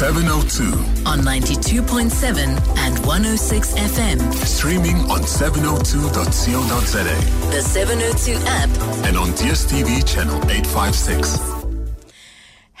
[0.00, 0.64] 702.
[1.04, 2.38] on 92.7
[2.78, 8.70] and 106 FM, Streaming on 702.co.za the 702 app,
[9.04, 11.59] and on DSTV channel 856.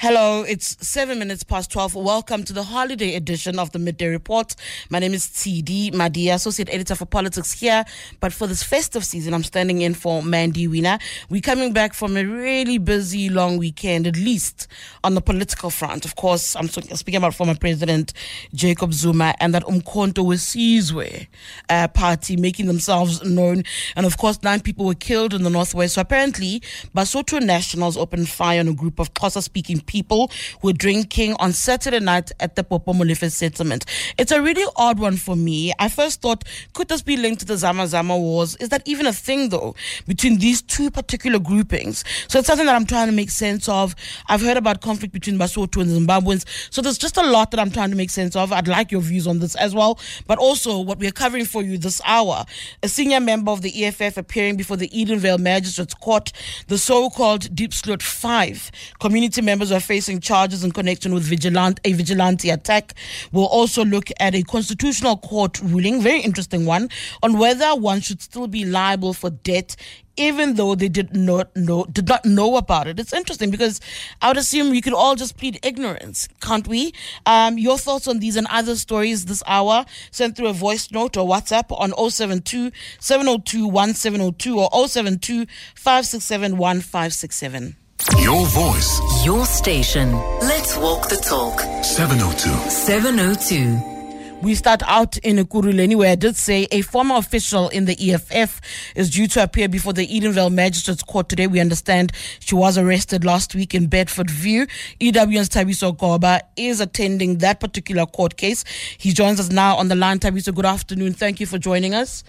[0.02, 1.94] Hello, it's seven minutes past 12.
[1.94, 4.56] Welcome to the holiday edition of the Midday Report.
[4.88, 7.84] My name is Tshidi Madia, Associate Editor for Politics here.
[8.18, 10.98] But for this festive season, I'm standing in for Mandy Wiener.
[11.28, 14.68] We're coming back from a really busy long weekend, at least
[15.04, 16.06] on the political front.
[16.06, 18.14] Of course, I'm speaking about former President
[18.54, 21.26] Jacob Zuma and that Umkhonto Wesizwe
[21.68, 23.64] uh, party making themselves known.
[23.96, 25.96] And of course, nine people were killed in the Northwest.
[25.96, 26.60] So apparently,
[26.96, 30.30] Basotho nationals opened fire on a group of Xhosa speaking people
[30.62, 33.84] were drinking on Saturday night at the Popomolefe settlement.
[34.16, 35.72] It's a really odd one for me.
[35.80, 36.44] I first thought,
[36.74, 38.54] could this be linked to the Zama Zama wars?
[38.56, 39.74] Is that even a thing, though,
[40.06, 42.04] between these two particular groupings?
[42.28, 43.96] So it's something that I'm trying to make sense of.
[44.28, 46.44] I've heard about conflict between Basotho and Zimbabweans.
[46.72, 48.52] So there's just a lot that I'm trying to make sense of.
[48.52, 49.98] I'd like your views on this as well.
[50.28, 52.44] But also, what we're covering for you this hour
[52.84, 56.32] a senior member of the EFF appearing before the Edenvale Magistrates Court,
[56.68, 61.92] the so called Diepsloot 5 community members are facing charges in connection with vigilant, a
[61.94, 62.94] vigilante attack.
[63.32, 66.90] We'll also look at a constitutional court ruling, very interesting one,
[67.22, 69.76] on whether one should still be liable for debt
[70.16, 73.00] even though they did not know did not know about it.
[73.00, 73.80] It's interesting because
[74.20, 76.92] I would assume we could all just plead ignorance, can't we?
[77.24, 81.16] Um, your thoughts on these and other stories this hour, send through a voice note
[81.16, 87.76] or WhatsApp on 072 702 1702 or 072 567 1567.
[88.18, 90.12] Your voice, your station.
[90.40, 91.60] Let's walk the talk.
[91.84, 92.48] 702.
[92.70, 94.40] 702.
[94.40, 98.62] We start out in Ekurhuleni, where I did say a former official in the EFF
[98.96, 101.46] is due to appear before the Edenvale Magistrates Court today.
[101.46, 104.66] We understand she was arrested last week in Bedfordview.
[104.98, 108.64] EWN's Thabiso Goba is attending that particular court case.
[108.96, 110.20] He joins us now on the line.
[110.20, 111.12] Thabiso, good afternoon.
[111.12, 112.24] Thank you for joining us.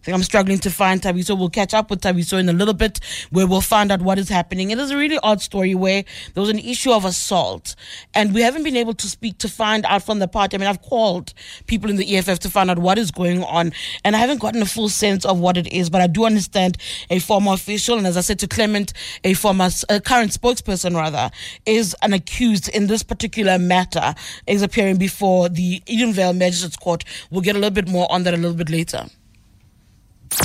[0.00, 1.38] I think I'm struggling to find Thabiso.
[1.38, 4.30] We'll catch up with Thabiso in a little bit where we'll find out what is
[4.30, 4.70] happening.
[4.70, 7.76] It is a really odd story where there was an issue of assault
[8.14, 10.56] and we haven't been able to speak to find out from the party.
[10.56, 11.34] I mean, I've called
[11.66, 13.72] people in the EFF to find out what is going on
[14.02, 16.78] and I haven't gotten a full sense of what it is, but I do understand
[17.10, 21.30] a former official and as I said to Clement, a former, a current spokesperson rather,
[21.66, 24.14] is an accused in this particular matter,
[24.46, 27.04] is appearing before the Edenvale Magistrates Court.
[27.30, 29.04] We'll get a little bit more on that a little bit later.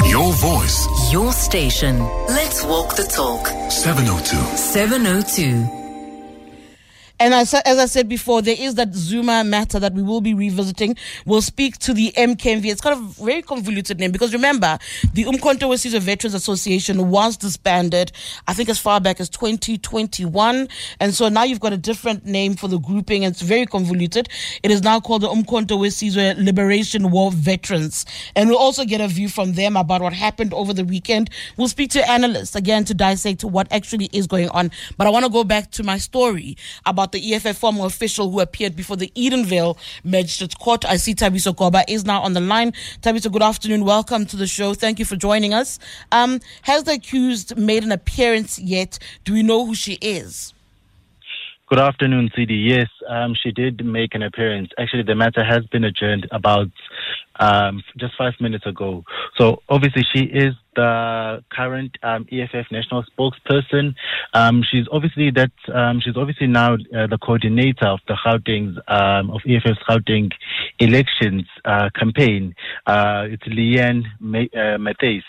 [0.07, 1.99] Your voice, Your station.
[2.27, 3.47] Let's walk the talk.
[3.71, 4.35] 702.
[4.57, 5.84] 702.
[7.17, 10.33] And as, as I said before, there is that Zuma matter that we will be
[10.33, 10.97] revisiting.
[11.25, 12.65] We'll speak to the MKMV.
[12.65, 14.77] It's kind of a very convoluted name because remember,
[15.13, 18.11] the Umkhonto Wesizwe Veterans Association was disbanded,
[18.47, 20.67] I think as far back as 2021.
[20.99, 24.27] And so now you've got a different name for the grouping and it's very convoluted.
[24.61, 28.05] It is now called the Umkhonto Wesizwe Liberation War Veterans.
[28.35, 31.29] And we'll also get a view from them about what happened over the weekend.
[31.55, 34.69] We'll speak to analysts again to dissect what actually is going on.
[34.97, 38.39] But I want to go back to my story about the EFF former official who
[38.39, 40.85] appeared before the Edenvale Magistrates Court.
[40.85, 42.71] I see Thabiso Goba is now on the line.
[43.01, 43.85] Thabiso, good afternoon.
[43.85, 44.73] Welcome to the show.
[44.73, 45.79] Thank you for joining us.
[46.11, 48.99] Um, has the accused made an appearance yet?
[49.23, 50.53] Do we know who she is?
[51.67, 52.53] Good afternoon, CD.
[52.53, 54.69] Yes, um, she did make an appearance.
[54.77, 56.69] Actually, the matter has been adjourned about
[57.39, 59.03] um, just five minutes ago.
[59.37, 63.95] So obviously, she is the current um, EFF national spokesperson.
[64.33, 65.51] Um, she's obviously that.
[65.73, 70.31] Um, she's obviously now uh, the coordinator of the Gauteng um, of EFF's Gauteng
[70.79, 72.55] elections uh, campaign.
[72.85, 75.23] Uh, it's Leanne uh, Matthys.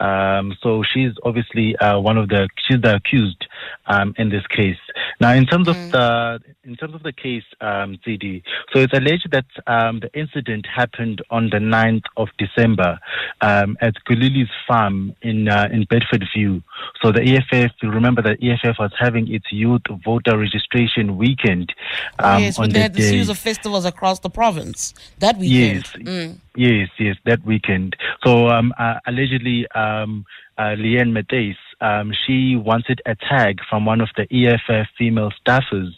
[0.00, 3.46] Um, so she's obviously uh, one of the she's the accused
[3.86, 4.78] um, in this case.
[5.20, 9.30] Now, in terms of the in terms of the case, um, CD, so it's alleged
[9.32, 12.98] that um, the incident happened on the 9th of December
[13.40, 16.62] um, at Gulili's farm in uh, in Bedford View.
[17.02, 21.74] So the EFF, you remember that EFF was having its youth voter registration weekend
[22.18, 25.84] um, yes, on they the had the series of festivals across the province that weekend.
[25.96, 26.08] Yes.
[26.08, 26.38] Mm.
[26.56, 27.96] Yes, yes, that weekend.
[28.24, 30.24] So um, uh, allegedly, um,
[30.60, 35.92] uh, Leigh-Ann Mathys, um, she wanted a tag from one of the EFF female staffers,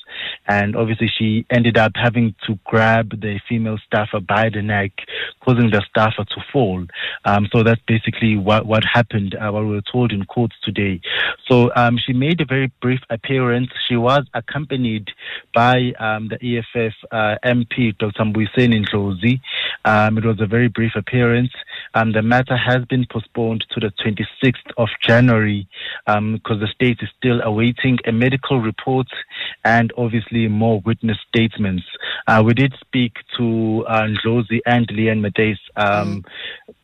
[0.47, 4.93] and obviously she ended up having to grab the female staffer by the neck,
[5.45, 6.87] causing the staffer to fall.
[7.25, 9.35] Um, so that's basically what what happened.
[9.35, 11.01] Uh, what we were told in courts today.
[11.49, 13.71] So um, she made a very brief appearance.
[13.89, 15.11] She was accompanied
[15.53, 18.23] by um, the EFF uh, MP, Dr.
[18.23, 19.41] Mbuyiseni Ndlozi.
[19.85, 21.51] Um, it was a very brief appearance.
[21.95, 25.69] Um, the matter has been postponed to the 26th of January
[26.07, 29.07] because the state is still awaiting a medical report
[29.65, 31.85] and obviously more witness statements.
[32.27, 36.25] Uh, we did speak to uh, Ndlozi and Leigh-Ann Mathys um,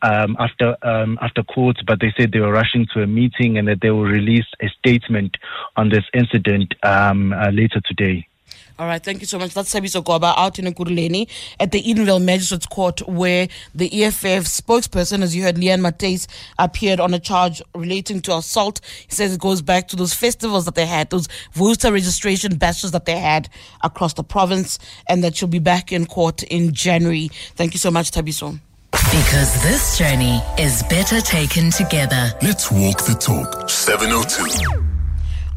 [0.01, 3.67] um, after um, after court, but they said they were rushing to a meeting and
[3.67, 5.37] that they will release a statement
[5.75, 8.28] on this incident um, uh, later today.
[8.77, 9.53] All right, thank you so much.
[9.53, 11.27] That's Thabiso Goba out in Ekurhuleni
[11.59, 17.01] at the Edenvale Magistrates Court, where the EFF spokesperson, as you heard, Leigh-Ann Mathys, appeared
[17.01, 18.79] on a charge relating to assault.
[19.07, 22.91] He says it goes back to those festivals that they had, those voter registration bashes
[22.91, 23.49] that they had
[23.83, 27.29] across the province, and that she'll be back in court in January.
[27.55, 28.59] Thank you so much, Thabiso.
[28.91, 32.31] Because this journey is better taken together.
[32.41, 33.69] Let's walk the talk.
[33.69, 34.88] 702.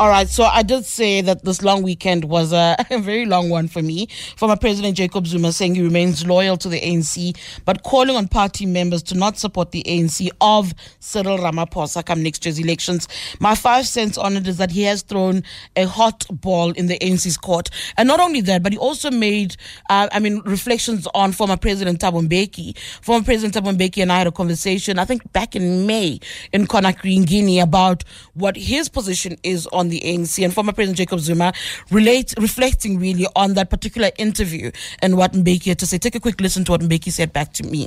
[0.03, 3.51] All right, so I did say that this long weekend was a, a, very long
[3.51, 4.09] one for me.
[4.37, 8.67] Former President Jacob Zuma saying he remains loyal to the ANC, but calling on party
[8.67, 13.07] members to not support the ANC of Cyril Ramaphosa come next year's elections.
[13.39, 15.45] My five cents on it is that he has thrown
[15.77, 17.71] a hot ball in the ANC's court.
[17.97, 19.55] And not only that, but he also made,
[19.89, 22.77] uh, I mean, reflections on former President Thabo Mbeki.
[23.03, 26.19] Former President Thabo Mbeki and I had a conversation, I think back in May
[26.53, 28.03] in Conakry, in Guinea, about
[28.35, 31.53] what his position is on the ANC and former President Jacob Zuma
[31.91, 35.99] relate, reflecting really on that particular interview and what Mbeki had to say.
[35.99, 37.87] Take a quick listen to what Mbeki said back to me.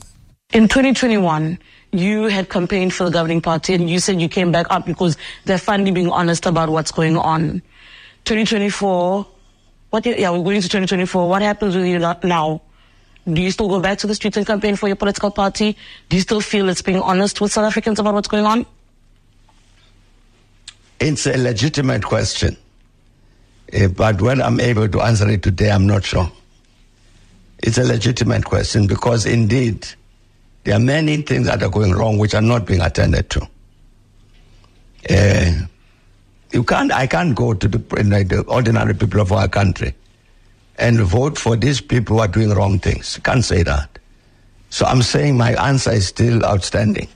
[0.53, 1.57] In 2021,
[1.91, 5.17] you had campaigned for the governing party and you said you came back up because
[5.45, 7.61] they're finally being honest about what's going on.
[8.25, 9.27] 2024,
[9.89, 11.27] what, yeah, we're going to 2024.
[11.27, 12.61] What happens with you now?
[13.27, 15.75] Do you still go back to the streets and campaign for your political party?
[16.09, 18.67] Do you still feel it's being honest with South Africans about what's going on?
[20.99, 22.55] It's a legitimate question.
[23.73, 26.31] Uh, but when I'm able to answer it today, I'm not sure.
[27.59, 29.87] It's a legitimate question because indeed
[30.63, 33.47] there are many things that are going wrong which are not being attended to.
[35.09, 35.65] Uh,
[36.51, 39.93] you can't, I can't go to the, the ordinary people of our country
[40.77, 43.19] and vote for these people who are doing wrong things.
[43.23, 43.99] Can't say that.
[44.69, 47.07] So I'm saying my answer is still outstanding.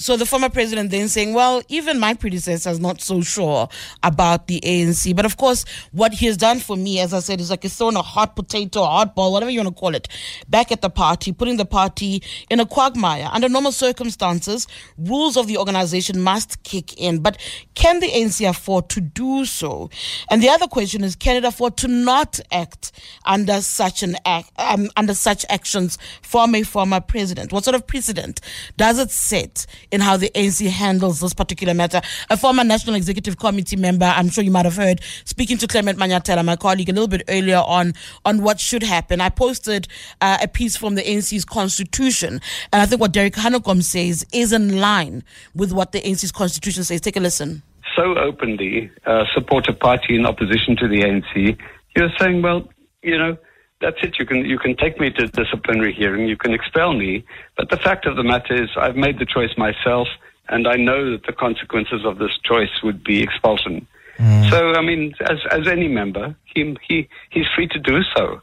[0.00, 3.68] So the former president then saying, well, even my predecessor is not so sure
[4.04, 5.14] about the ANC.
[5.14, 7.76] But of course, what he has done for me, as I said, is like he's
[7.76, 10.06] thrown a hot potato, a hot ball, whatever you want to call it,
[10.48, 13.28] back at the party, putting the party in a quagmire.
[13.32, 17.18] Under normal circumstances, rules of the organization must kick in.
[17.18, 17.36] But
[17.74, 19.90] can the ANC afford to do so?
[20.30, 22.92] And the other question is, can it afford to not act
[23.24, 27.52] under such an act, um, under such actions from a former president?
[27.52, 28.40] What sort of precedent
[28.76, 29.66] does it set?
[29.90, 32.00] In how the ANC handles this particular matter.
[32.28, 35.98] A former National Executive Committee member, I'm sure you might have heard, speaking to Clement
[35.98, 37.94] Manyathela, my colleague, a little bit earlier on,
[38.24, 39.20] on what should happen.
[39.20, 39.88] I posted
[40.20, 42.40] uh, a piece from the ANC's constitution,
[42.72, 45.24] and I think what Derek Hanekom says is in line
[45.54, 47.00] with what the ANC's constitution says.
[47.00, 47.62] Take a listen.
[47.96, 51.58] So openly uh, support a party in opposition to the ANC,
[51.96, 52.68] you're saying, well,
[53.02, 53.36] you know,
[53.80, 54.18] that's it.
[54.18, 56.28] You can you can take me to disciplinary hearing.
[56.28, 57.24] You can expel me.
[57.56, 60.08] But the fact of the matter is, I've made the choice myself,
[60.48, 63.86] and I know that the consequences of this choice would be expulsion.
[64.18, 64.50] Mm.
[64.50, 68.40] So, I mean, as as any member, he he he's free to do so.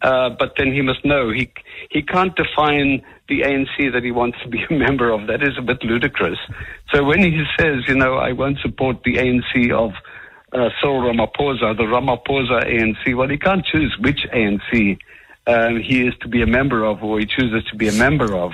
[0.00, 1.52] Uh, but then he must know he
[1.90, 5.26] he can't define the ANC that he wants to be a member of.
[5.26, 6.38] That is a bit ludicrous.
[6.94, 9.92] So when he says, you know, I won't support the ANC of
[10.52, 13.14] uh, Cyril Ramaphosa, the Ramaphosa ANC.
[13.14, 14.98] Well, he can't choose which ANC
[15.46, 18.34] um, he is to be a member of or he chooses to be a member
[18.34, 18.52] of.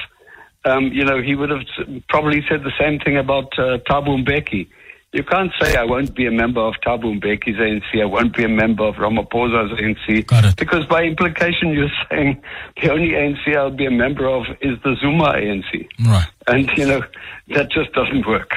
[0.64, 1.66] Um, you know, he would have
[2.08, 4.66] probably said the same thing about uh, Thabo Mbeki.
[5.12, 8.44] You can't say I won't be a member of Thabo Mbeki's ANC, I won't be
[8.44, 12.42] a member of Ramaphosa's ANC, because by implication you're saying
[12.82, 15.88] the only ANC I'll be a member of is the Zuma ANC.
[16.04, 16.26] Right.
[16.48, 17.02] And, you know,
[17.50, 18.56] that just doesn't work.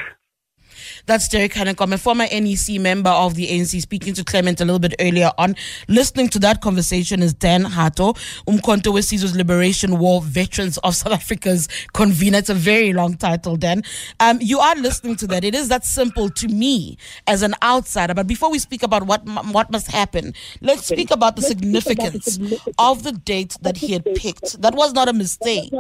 [1.08, 4.78] That's Derek Hanekom, a former NEC member of the ANC, speaking to Clement a little
[4.78, 5.56] bit earlier on.
[5.88, 8.12] Listening to that conversation is Dan Hato,
[8.46, 12.40] Umkhonto we Liberation War Veterans of South Africa's convener.
[12.40, 13.84] It's a very long title, Dan.
[14.20, 15.46] Um, you are listening to that.
[15.46, 18.14] It is that simple to me as an outsider.
[18.14, 19.24] But before we speak about what
[19.54, 22.38] what must happen, let's speak about the significance
[22.78, 24.62] of the date that he had picked.
[24.62, 25.72] That was not a mistake.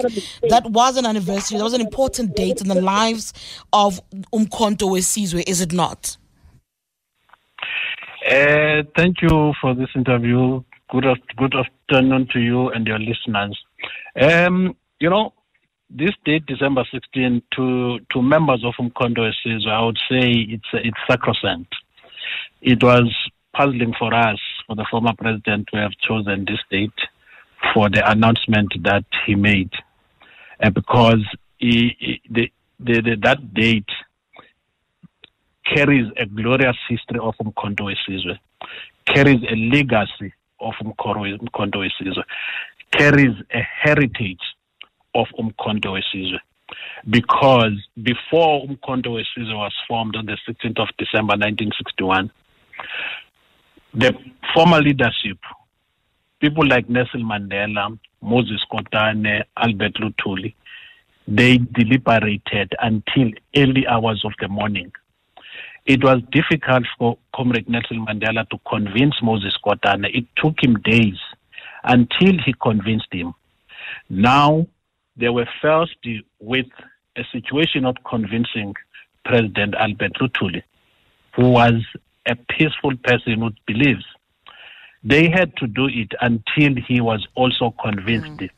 [0.47, 1.57] That was an anniversary.
[1.57, 3.33] That was an important date in the lives
[3.73, 3.99] of
[4.33, 6.15] Umkhonto we Sizwe, is it not?
[8.29, 10.61] Uh, thank you for this interview.
[10.89, 11.05] Good,
[11.35, 13.57] good afternoon to you and your listeners.
[14.19, 15.33] Um, you know,
[15.89, 20.97] this date, December 16, to, to members of Umkhonto Sizwe, I would say it's, it's
[21.09, 21.73] sacrosanct.
[22.61, 23.11] It was
[23.55, 26.99] puzzling for us, for the former president, to have chosen this date
[27.73, 29.71] for the announcement that he made,
[30.61, 31.25] uh, because
[31.57, 33.89] he, he, the, the, the, that date
[35.73, 38.37] carries a glorious history of Umkhonto Sizwe.
[39.07, 42.23] carries a legacy of Umkhonto Wesizwe,
[42.91, 44.41] carries a heritage
[45.15, 46.39] of Umkhonto Wesizwe.
[47.09, 52.29] Because before Umkhonto Wesizwe was formed on the 16th of December 1961,
[53.93, 54.13] the
[54.53, 55.37] former leadership,
[56.39, 60.53] people like Nelson Mandela, Moses Kotane, Albert Lutuli,
[61.27, 64.91] they deliberated until early hours of the morning.
[65.87, 70.13] It was difficult for Comrade Nelson Mandela to convince Moses Kotane.
[70.13, 71.17] It took him days
[71.85, 73.33] until he convinced him.
[74.09, 74.67] Now,
[75.15, 75.95] they were faced
[76.41, 76.65] with
[77.15, 78.75] a situation of convincing
[79.23, 80.61] President Albert Lutuli,
[81.37, 81.81] who was
[82.25, 84.03] a peaceful person who believes.
[85.05, 88.41] They had to do it until he was also convinced.
[88.41, 88.49] Mm.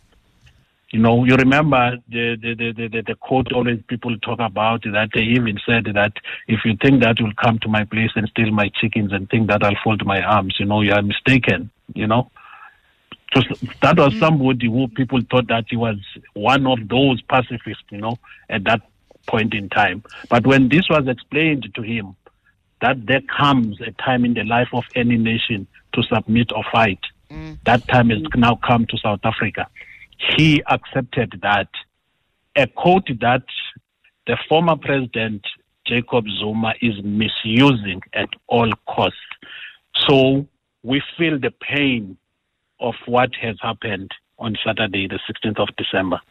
[0.91, 5.09] You know, you remember the, the, the, the, the quote always people talk about that
[5.13, 6.13] they even said that
[6.47, 9.47] if you think that you'll come to my place and steal my chickens and think
[9.49, 12.31] that I'll fold my arms, you know, you are mistaken, you know.
[13.35, 13.41] So
[13.83, 14.19] that was mm.
[14.19, 15.97] somebody who people thought that he was
[16.33, 18.17] one of those pacifists, you know,
[18.49, 18.81] at that
[19.27, 20.03] point in time.
[20.29, 22.15] But when this was explained to him,
[22.81, 26.99] that there comes a time in the life of any nation to submit or fight.
[27.29, 27.59] Mm.
[27.65, 28.39] That time has mm.
[28.39, 29.67] now come to South Africa.
[30.37, 31.69] He accepted that.
[32.55, 33.43] A quote that
[34.27, 35.45] the former president
[35.85, 39.17] Jacob Zuma is misusing at all costs.
[40.07, 40.45] So
[40.83, 42.17] we feel the pain
[42.79, 46.21] of what has happened on Saturday, the 16th of December.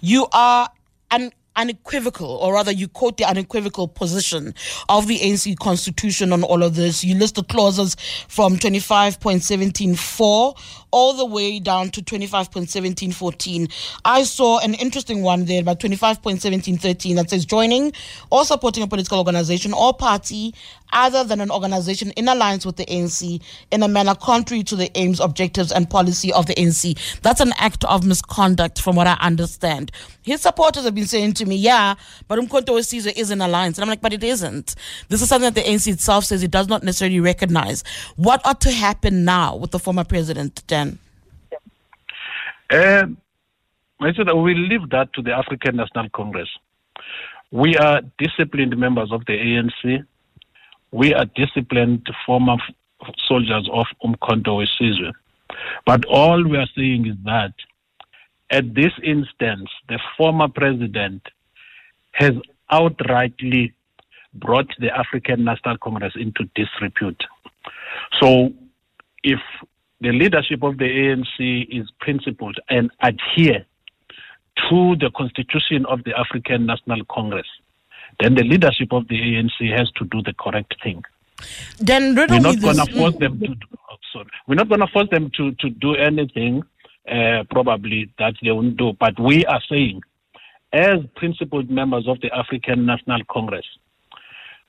[0.00, 0.68] You are
[1.10, 4.54] an unequivocal, or rather, you quote the unequivocal position
[4.88, 7.04] of the ANC constitution on all of this.
[7.04, 7.96] You list the clauses
[8.28, 10.58] from 25.17.4
[10.90, 13.70] all the way down to 25.17.14.
[14.04, 17.92] I saw an interesting one there about 25.17.13 that says joining
[18.30, 20.54] or supporting a political organization or party
[20.92, 24.90] other than an organization in alliance with the ANC in a manner contrary to the
[24.96, 27.20] aims, objectives, and policy of the ANC.
[27.20, 29.90] That's an act of misconduct, from what I understand.
[30.22, 31.94] His supporters have been saying to me, yeah,
[32.28, 33.78] but Umkhonto Wesizwe is an alliance.
[33.78, 34.74] And I'm like, but it isn't.
[35.08, 37.84] This is something that the ANC itself says it does not necessarily recognize.
[38.16, 40.98] What ought to happen now with the former president, Dan?
[42.70, 43.18] Um,
[44.00, 46.48] I said that we leave that to the African National Congress.
[47.50, 50.04] We are disciplined members of the ANC.
[50.90, 52.56] We are disciplined former
[53.26, 55.12] soldiers of Umkhonto Wesizwe.
[55.84, 57.52] But all we are saying is that
[58.50, 61.22] at this instance, the former president
[62.16, 62.32] has
[62.72, 63.72] outrightly
[64.34, 67.22] brought the African National Congress into disrepute.
[68.20, 68.52] So
[69.22, 69.38] if
[70.00, 73.64] the leadership of the ANC is principled and adhere
[74.70, 77.46] to the constitution of the African National Congress,
[78.20, 81.02] then the leadership of the ANC has to do the correct thing.
[82.14, 83.46] Riddle We're not going to force them to.
[83.46, 86.62] Do, oh, sorry, we're not going to force them to to do anything.
[87.06, 88.94] Uh, probably that they won't do.
[88.98, 90.00] But we are saying,
[90.72, 93.66] as principled members of the African National Congress,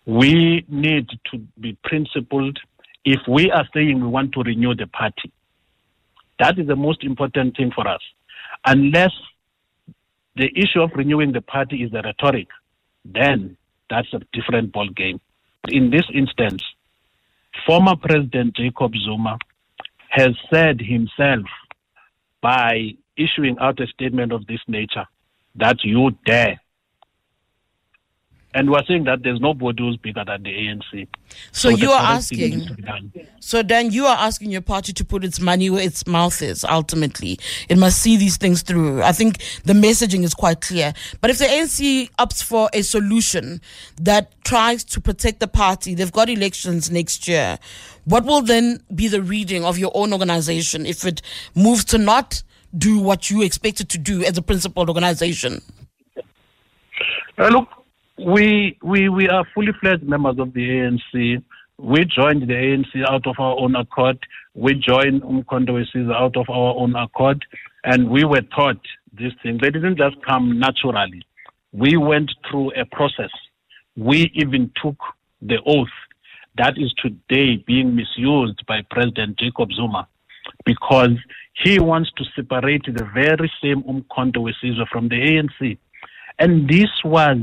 [0.05, 2.59] we need to be principled.
[3.03, 5.31] If we are saying we want to renew the party,
[6.39, 8.01] that is the most important thing for us.
[8.65, 9.11] Unless
[10.35, 12.47] the issue of renewing the party is the rhetoric,
[13.03, 13.57] then
[13.89, 15.19] that's a different ball game.
[15.69, 16.63] In this instance,
[17.65, 19.37] former President Jacob Zuma
[20.09, 21.45] has said himself
[22.41, 25.05] by issuing out a statement of this nature
[25.57, 26.59] that you dare.
[28.53, 31.07] And we're saying that there's nobody who's bigger than the ANC.
[31.51, 32.51] So the you are asking.
[32.51, 33.11] needs to be done.
[33.39, 36.63] So then you are asking your party to put its money where its mouth is,
[36.63, 37.37] ultimately.
[37.69, 39.03] It must see these things through.
[39.03, 40.93] I think the messaging is quite clear.
[41.21, 43.61] But if the ANC opts for a solution
[44.01, 47.59] that tries to protect the party, they've got elections next year.
[48.05, 51.21] What will then be the reading of your own organization if it
[51.53, 52.41] moves to not
[52.77, 55.61] do what you expect it to do as a principled organization?
[57.37, 57.67] Uh, look,
[58.17, 61.43] we, we, we are fully fledged members of the ANC.
[61.77, 64.17] We joined the ANC out of our own accord.
[64.55, 67.45] We joined Wesizwe out of our own accord.
[67.83, 68.81] And we were taught
[69.13, 69.61] these things.
[69.61, 71.21] They didn't just come naturally.
[71.71, 73.29] We went through a process.
[73.95, 74.97] We even took
[75.41, 75.87] the oath
[76.57, 80.07] that is today being misused by President Jacob Zuma
[80.65, 81.11] because
[81.63, 85.77] he wants to separate the very same Umkhonto Wesizwe from the ANC.
[86.39, 87.39] And this was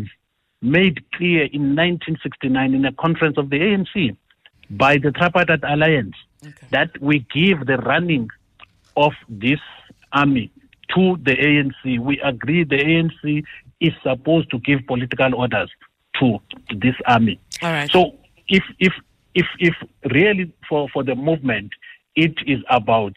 [0.62, 4.16] made clear in 1969 in a conference of the ANC
[4.70, 6.14] by the Tripartite Alliance
[6.70, 8.28] that we give the running
[8.96, 9.60] of this
[10.12, 10.50] army
[10.94, 11.98] to the ANC.
[11.98, 13.44] We agree the ANC
[13.80, 15.70] is supposed to give political orders
[16.20, 16.38] to
[16.76, 17.40] this army.
[17.62, 17.90] All right.
[17.90, 18.14] So
[18.48, 18.92] if if
[19.34, 19.74] if if
[20.12, 21.72] really for for the movement
[22.14, 23.14] it is about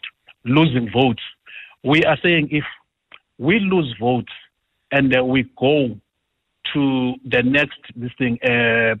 [0.48, 1.22] losing votes,
[1.84, 2.64] we are saying if
[3.38, 4.32] we lose votes
[4.90, 5.98] and uh, we go
[6.72, 8.94] to the next this thing uh,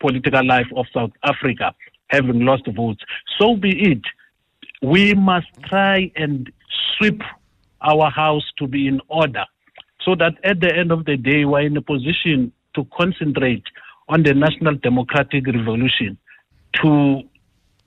[0.00, 1.74] political life of South Africa,
[2.08, 3.02] having lost votes,
[3.38, 4.02] so be it.
[4.82, 6.50] We must try and
[6.96, 7.22] sweep
[7.80, 9.44] our house to be in order
[10.04, 13.64] so that at the end of the day, we're in a position to concentrate
[14.08, 16.18] on the national democratic revolution
[16.82, 17.22] to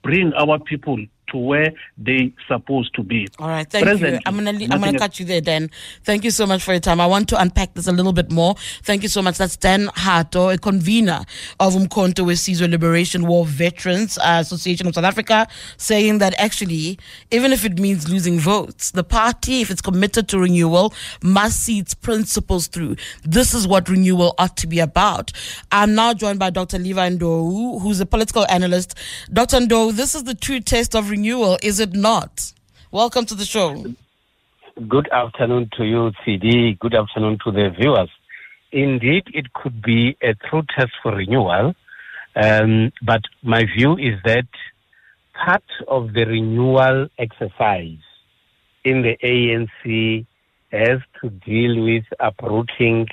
[0.02, 0.98] bring our people
[1.28, 3.28] to where they supposed to be.
[3.38, 4.20] All right, thank Presently, you.
[4.26, 5.70] I'm gonna I'm gonna cut you there, Dan.
[6.04, 7.00] Thank you so much for your time.
[7.00, 8.54] I want to unpack this a little bit more.
[8.82, 9.38] Thank you so much.
[9.38, 11.24] That's Dan Hato, a convener
[11.60, 16.98] of Umkhonto weSizwe Liberation War Veterans uh, Association of South Africa, saying that actually,
[17.30, 21.78] even if it means losing votes, the party, if it's committed to renewal, must see
[21.78, 22.96] its principles through.
[23.22, 25.32] This is what renewal ought to be about.
[25.70, 26.78] I'm now joined by Dr.
[26.78, 28.94] Levi Ndou, who's a political analyst.
[29.32, 29.58] Dr.
[29.58, 32.52] Ndou, this is the true test of renewal renewal, is it not?
[32.92, 33.70] Welcome to the show.
[34.96, 36.76] Good afternoon to you, CD.
[36.78, 38.10] Good afternoon to the viewers.
[38.70, 41.74] Indeed, it could be a true test for renewal,
[42.36, 44.46] um, but my view is that
[45.44, 48.04] part of the renewal exercise
[48.84, 50.24] in the ANC
[50.70, 53.08] has to deal with uprooting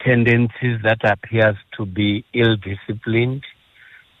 [0.00, 3.44] tendencies that appears to be ill-disciplined,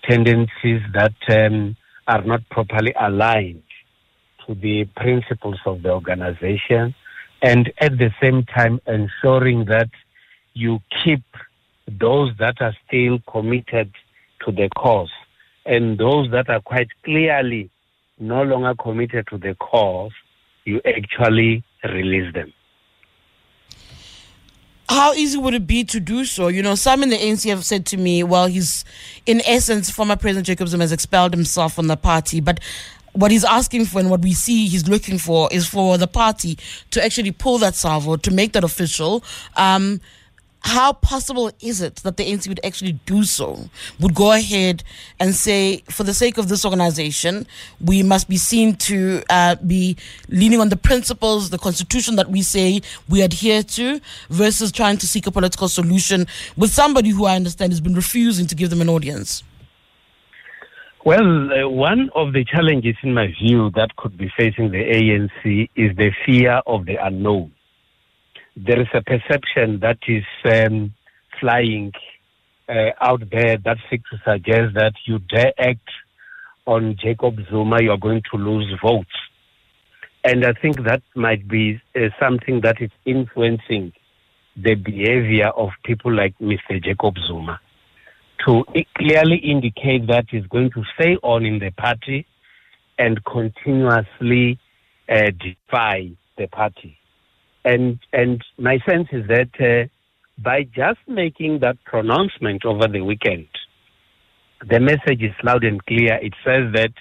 [0.08, 1.76] tendencies that um,
[2.08, 3.62] are not properly aligned
[4.46, 6.94] to the principles of the organization,
[7.42, 9.90] and at the same time ensuring that
[10.54, 11.22] you keep
[11.88, 13.90] those that are still committed
[14.44, 15.10] to the cause
[15.64, 17.70] and those that are quite clearly
[18.18, 20.12] no longer committed to the cause,
[20.64, 22.52] you actually release them.
[24.88, 26.48] How easy would it be to do so?
[26.48, 28.84] You know, some in the ANC have said to me, well, he's,
[29.26, 32.60] in essence, former President Jacob Zuma has expelled himself from the party, but
[33.12, 36.58] what he's asking for and what we see he's looking for is for the party
[36.90, 39.22] to actually pull that salvo, to make that official.
[39.56, 40.00] Um,
[40.64, 43.68] how possible is it that the ANC would actually do so?
[44.00, 44.84] Would go ahead
[45.18, 47.46] and say, for the sake of this organization,
[47.80, 49.96] we must be seen to uh, be
[50.28, 55.06] leaning on the principles, the constitution that we say we adhere to, versus trying to
[55.06, 58.80] seek a political solution with somebody who I understand has been refusing to give them
[58.80, 59.42] an audience?
[61.04, 65.68] Well, uh, one of the challenges, in my view, that could be facing the ANC
[65.74, 67.52] is the fear of the unknown
[68.56, 70.92] there is a perception that is um,
[71.40, 71.92] flying
[72.68, 75.88] uh, out there that seeks to suggest that you dare act
[76.66, 79.10] on Jacob Zuma, you are going to lose votes.
[80.24, 83.92] And I think that might be uh, something that is influencing
[84.56, 86.82] the behavior of people like Mr.
[86.82, 87.58] Jacob Zuma
[88.46, 88.64] to
[88.96, 92.26] clearly indicate that he's going to stay on in the party
[92.98, 94.58] and continuously
[95.08, 96.98] uh, defy the party.
[97.64, 99.88] And and my sense is that uh,
[100.42, 103.48] by just making that pronouncement over the weekend,
[104.68, 106.14] the message is loud and clear.
[106.22, 106.92] It says that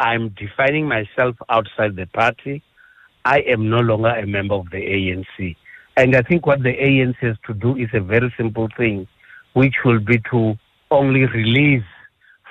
[0.00, 2.62] I'm defining myself outside the party.
[3.24, 5.56] I am no longer a member of the ANC.
[5.96, 9.08] And I think what the ANC has to do is a very simple thing,
[9.54, 10.54] which will be to
[10.90, 11.84] only release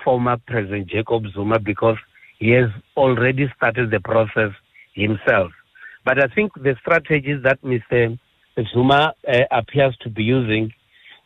[0.03, 1.97] former President Jacob Zuma because
[2.39, 4.51] he has already started the process
[4.93, 5.51] himself.
[6.07, 8.17] But I think the strategies that Mr.
[8.71, 10.71] Zuma uh, appears to be using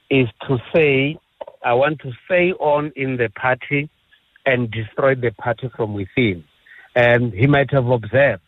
[0.09, 1.19] is to say,
[1.63, 3.91] I want to stay on in the party
[4.43, 6.43] and destroy the party from within.
[6.95, 8.41] And he might have observed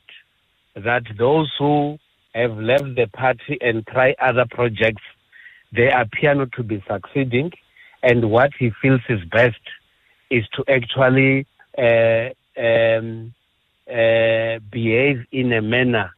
[0.75, 1.99] that those who
[2.33, 5.03] have left the party and try other projects,
[5.71, 7.51] they appear not to be succeeding.
[8.01, 9.61] And what he feels is best
[10.31, 11.45] is to actually
[11.77, 13.35] uh, um,
[13.87, 16.09] uh, behave in a manner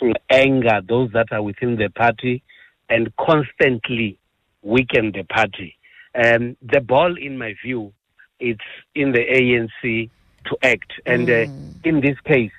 [0.00, 2.42] to anger those that are within the party
[2.88, 4.18] and constantly
[4.62, 5.76] weaken the party.
[6.14, 7.92] Um, the ball, in my view,
[8.40, 8.60] it's
[8.94, 10.10] in the ANC
[10.46, 10.92] to act.
[11.06, 11.70] And uh, mm.
[11.70, 12.52] uh, in this case,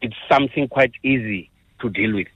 [0.00, 2.28] it's something quite easy to deal with.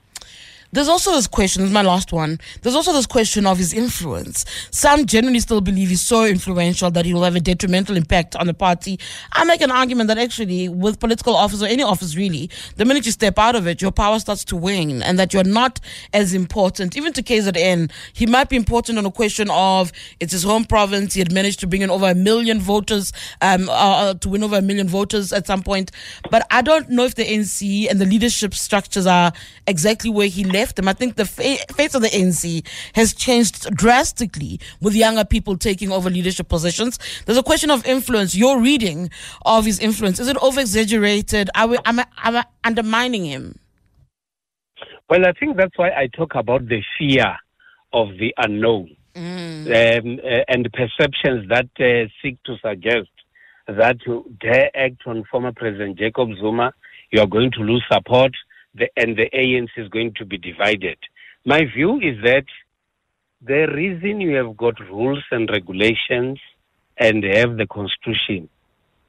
[0.73, 2.39] There's also this question, this is my last one.
[2.61, 4.45] There's also this question of his influence.
[4.71, 8.47] Some generally still believe he's so influential that he will have a detrimental impact on
[8.47, 8.97] the party.
[9.33, 13.05] I make an argument that actually, with political office or any office really, the minute
[13.05, 15.81] you step out of it, your power starts to wane and that you're not
[16.13, 16.95] as important.
[16.95, 21.15] Even to KZN, he might be important on a question of it's his home province.
[21.15, 24.41] He had managed to bring in over a million voters, um, uh, uh to win
[24.41, 25.91] over a million voters at some point.
[26.29, 29.33] But I don't know if the NC and the leadership structures are
[29.67, 30.87] exactly where he left left him.
[30.87, 35.91] I think the fa- face of the ANC has changed drastically with younger people taking
[35.91, 36.99] over leadership positions.
[37.25, 38.35] There's a question of influence.
[38.35, 39.09] Your reading
[39.45, 41.49] of his influence is it over exaggerated?
[41.55, 43.57] Are we am I, am I undermining him?
[45.09, 47.35] Well, I think that's why I talk about the fear
[47.91, 53.09] of the unknown um, uh, and perceptions that uh, seek to suggest
[53.67, 56.73] that you dare act on former President Jacob Zuma,
[57.11, 58.31] you are going to lose support,
[58.75, 60.97] the, and the ANC is going to be divided.
[61.45, 62.45] My view is that
[63.41, 66.39] the reason you have got rules and regulations
[66.97, 68.47] and have the constitution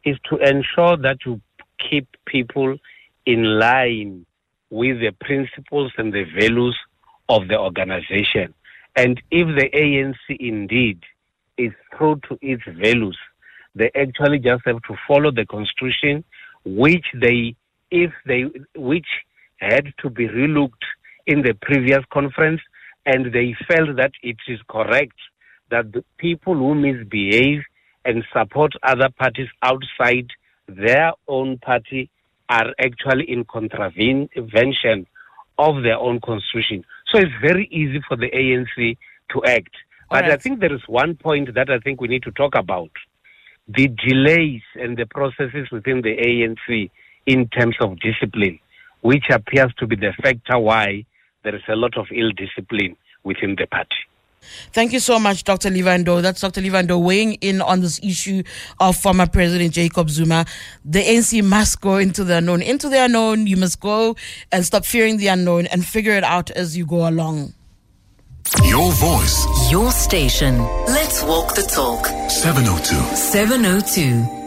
[0.04, 1.40] is to ensure that you
[1.90, 2.76] keep people
[3.26, 4.26] in line
[4.70, 6.76] with the principles and the values
[7.28, 8.54] of the organization.
[8.96, 11.02] And if the ANC indeed
[11.58, 13.18] is true to its values,
[13.74, 16.24] they actually just have to follow the constitution,
[16.64, 17.54] which they,
[17.90, 18.44] if they,
[18.74, 19.06] which
[19.62, 20.84] had to be relooked
[21.26, 22.60] in the previous conference,
[23.06, 25.16] and they felt that it is correct
[25.70, 27.62] that the people who misbehave
[28.04, 30.28] and support other parties outside
[30.68, 32.10] their own party
[32.48, 35.06] are actually in contravention
[35.58, 36.84] of their own constitution.
[37.08, 38.96] So it's very easy for the ANC
[39.30, 39.74] to act.
[40.10, 40.32] But right.
[40.32, 42.90] I think there is one point that I think we need to talk about
[43.68, 46.90] the delays and the processes within the ANC
[47.26, 48.58] in terms of discipline,
[49.02, 51.04] which appears to be the factor why
[51.44, 53.96] there is a lot of ill discipline within the party.
[54.72, 55.70] Thank you so much, Dr.
[55.70, 56.20] Levi Ndou.
[56.22, 56.60] That's Dr.
[56.60, 58.42] Levi Ndou weighing in on this issue
[58.80, 60.44] of former President Jacob Zuma.
[60.84, 62.62] The NC must go into the unknown.
[62.62, 64.16] Into the unknown, you must go
[64.50, 67.54] and stop fearing the unknown and figure it out as you go along.
[68.64, 70.58] Your voice, Your station.
[70.86, 72.06] Let's walk the talk.
[72.28, 72.96] 702.
[73.16, 74.41] 702.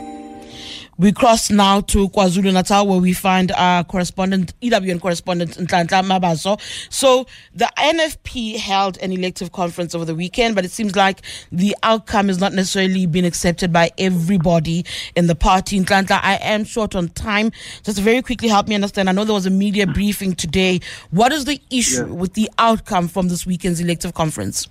[0.97, 6.57] We cross now to KwaZulu Natal where we find our correspondent, EWN correspondent Nhlanhla Mabaso.
[6.89, 11.75] So the NFP held an elective conference over the weekend, but it seems like the
[11.83, 14.85] outcome has not necessarily been accepted by everybody
[15.17, 15.81] in the party.
[15.81, 17.51] Nhlanhla, I am short on time.
[17.83, 19.09] Just very quickly help me understand.
[19.09, 20.79] I know there was a media briefing today.
[21.11, 24.69] What is the issue with the outcome from this weekend's elective conference?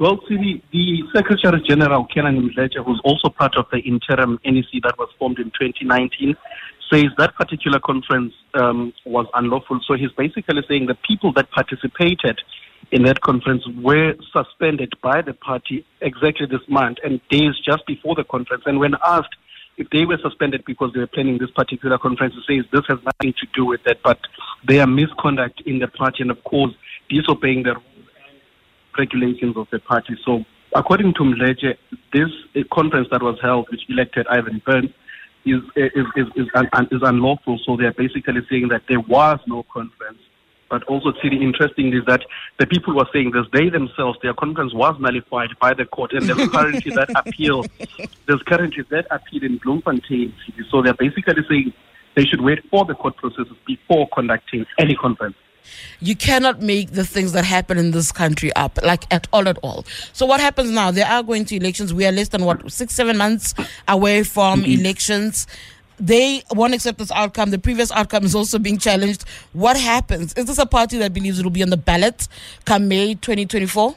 [0.00, 4.96] Well, see, the Secretary General, Canaan Mdletshe, who's also part of the interim NEC that
[4.96, 6.36] was formed in 2019,
[6.88, 9.80] says that particular conference um, was unlawful.
[9.88, 12.40] So he's basically saying the people that participated
[12.92, 18.14] in that conference were suspended by the party exactly this month and days just before
[18.14, 18.62] the conference.
[18.66, 19.34] And when asked
[19.78, 22.98] if they were suspended because they were planning this particular conference, he says this has
[23.04, 24.20] nothing to do with that, but
[24.64, 26.72] their misconduct in the party and, of course,
[27.08, 27.74] disobeying the
[28.98, 30.16] regulations of the party.
[30.24, 31.76] So, according to Mdletshe,
[32.12, 34.90] this uh, conference that was held, which elected Ivan Burns,
[35.44, 37.58] is is is is, un, is unlawful.
[37.64, 40.18] So they are basically saying that there was no conference.
[40.70, 42.20] But also, it's really interesting is that
[42.58, 46.28] the people were saying this, they themselves, their conference was nullified by the court, and
[46.28, 47.64] there's currently that appeal.
[48.26, 50.34] There's currently that appeal in Bloemfontein.
[50.70, 51.72] So they're basically saying
[52.16, 55.36] they should wait for the court processes before conducting any conference.
[56.00, 59.58] You cannot make the things that happen in this country up, like at all, at
[59.58, 59.84] all.
[60.12, 60.90] So what happens now?
[60.90, 61.92] They are going to elections.
[61.92, 63.54] We are less than what six, seven months
[63.86, 65.46] away from elections.
[66.00, 67.50] They won't accept this outcome.
[67.50, 69.24] The previous outcome is also being challenged.
[69.52, 70.32] What happens?
[70.34, 72.28] Is this a party that believes it will be on the ballot
[72.64, 73.96] come May 2024?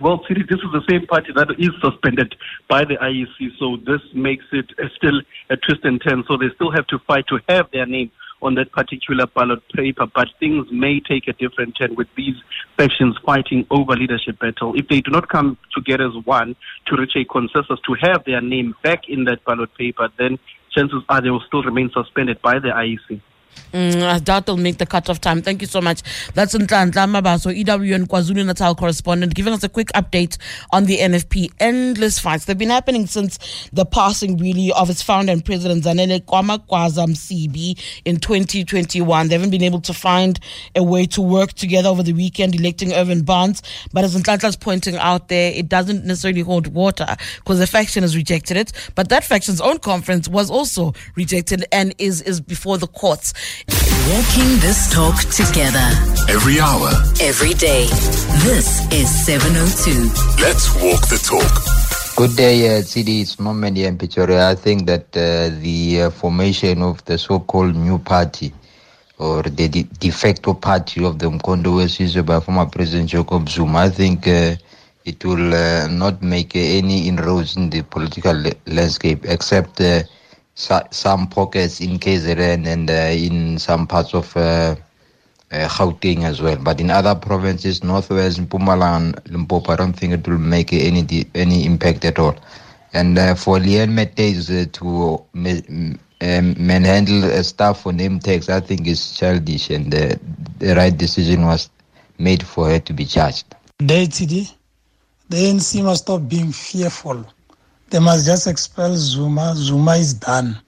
[0.00, 2.34] Well, Siri, this is the same party that is suspended
[2.68, 6.22] by the IEC, so this makes it uh, still a twist and turn.
[6.28, 10.06] So they still have to fight to have their name on that particular ballot paper,
[10.14, 12.36] but things may take a different turn with these
[12.76, 14.74] factions fighting over leadership battle.
[14.76, 18.40] If they do not come together as one to reach a consensus to have their
[18.40, 20.38] name back in that ballot paper, then
[20.74, 23.20] chances are they will still remain suspended by the IEC.
[23.72, 25.42] Mm, doubt they'll make the cut-off time.
[25.42, 26.02] Thank you so much.
[26.34, 30.38] That's Nhlanhla Mabaso, EWN KwaZulu Natal correspondent, giving us a quick update
[30.72, 31.52] on the NFP.
[31.60, 32.46] Endless fights.
[32.46, 38.18] They've been happening since the passing, really, of its founder and president, Zanele kaMagwaza-Msibi, in
[38.18, 39.28] 2021.
[39.28, 40.40] They haven't been able to find
[40.74, 43.62] a way to work together over the weekend, electing Irvin Barnes.
[43.92, 48.16] But as Nhlanhla's pointing out there, it doesn't necessarily hold water because the faction has
[48.16, 48.72] rejected it.
[48.94, 53.34] But that faction's own conference was also rejected and is, is before the courts.
[54.08, 55.86] Walking this talk together
[56.28, 57.86] Every hour, every day.
[58.44, 60.42] This is 702.
[60.42, 62.16] let's walk the talk.
[62.16, 63.20] Good day, uh, CD.
[63.22, 64.50] It's Moment here in Pretoria.
[64.50, 68.52] I think that uh, the uh, formation of the so-called new party
[69.18, 73.80] or the de, de facto party of the Mkondo Wesizwe by former President Jacob Zuma,
[73.80, 74.54] I think uh,
[75.04, 80.02] it will uh, not make uh, any inroads in the political la- landscape except uh,
[80.58, 84.74] so, some pockets in KZN and uh, in some parts of uh,
[85.52, 86.56] uh, Gauteng as well.
[86.56, 91.64] But in other provinces, Northwest, Mpumalanga, Limpopo, I don't think it will make any any
[91.64, 92.34] impact at all.
[92.92, 98.48] And uh, for Leanne Matthews uh, to ma- um, manhandle uh, staff for name tags,
[98.48, 100.16] I think is childish, and uh,
[100.58, 101.70] the right decision was
[102.18, 103.46] made for her to be charged.
[103.78, 104.52] DTD,
[105.28, 107.24] the ANC must stop being fearful.
[107.90, 109.54] They must just expel Zuma.
[109.56, 110.60] Zuma is done.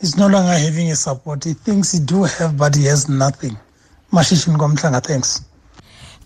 [0.00, 1.44] He's no longer having a support.
[1.44, 3.56] He thinks he do have, but he has nothing.
[4.12, 5.40] Mashishin Gomtlanga, thanks.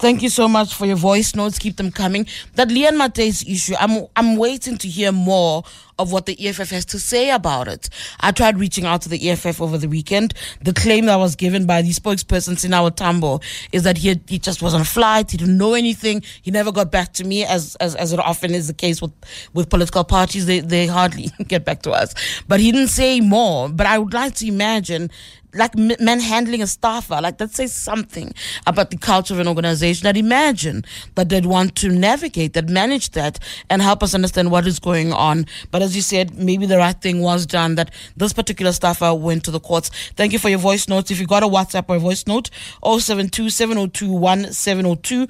[0.01, 1.59] Thank you so much for your voice notes.
[1.59, 2.27] Keep them coming.
[2.55, 5.63] That Leon Mate's issue, I'm I'm waiting to hear more
[5.99, 7.91] of what the EFF has to say about it.
[8.19, 10.33] I tried reaching out to the EFF over the weekend.
[10.63, 13.41] The claim that was given by the spokespersons in OR Tambo
[13.73, 15.33] is that he had, he just was on a flight.
[15.33, 16.23] He didn't know anything.
[16.41, 19.13] He never got back to me, as as, as it often is the case with
[19.53, 20.47] with political parties.
[20.47, 22.15] They they hardly get back to us.
[22.49, 23.69] But he didn't say more.
[23.69, 25.11] But I would like to imagine
[25.55, 28.33] like m- manhandling a staffer, like that says something
[28.67, 30.07] about the culture of an organization.
[30.07, 30.85] I'd imagine
[31.15, 35.13] that they'd want to navigate that, manage that, and help us understand what is going
[35.13, 35.47] on.
[35.71, 39.45] But as you said, maybe the right thing was done that this particular staffer went
[39.45, 39.91] to the courts.
[40.17, 41.11] Thank you for your voice notes.
[41.11, 42.51] If you got a WhatsApp or a voice note,
[42.85, 45.27] 072 702 1702,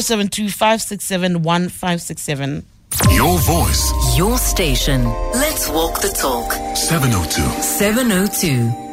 [0.00, 2.66] 072 567 1567.
[3.10, 5.04] Your voice, Your station.
[5.32, 6.52] Let's walk the talk.
[6.76, 7.40] 702.
[7.62, 8.91] 702.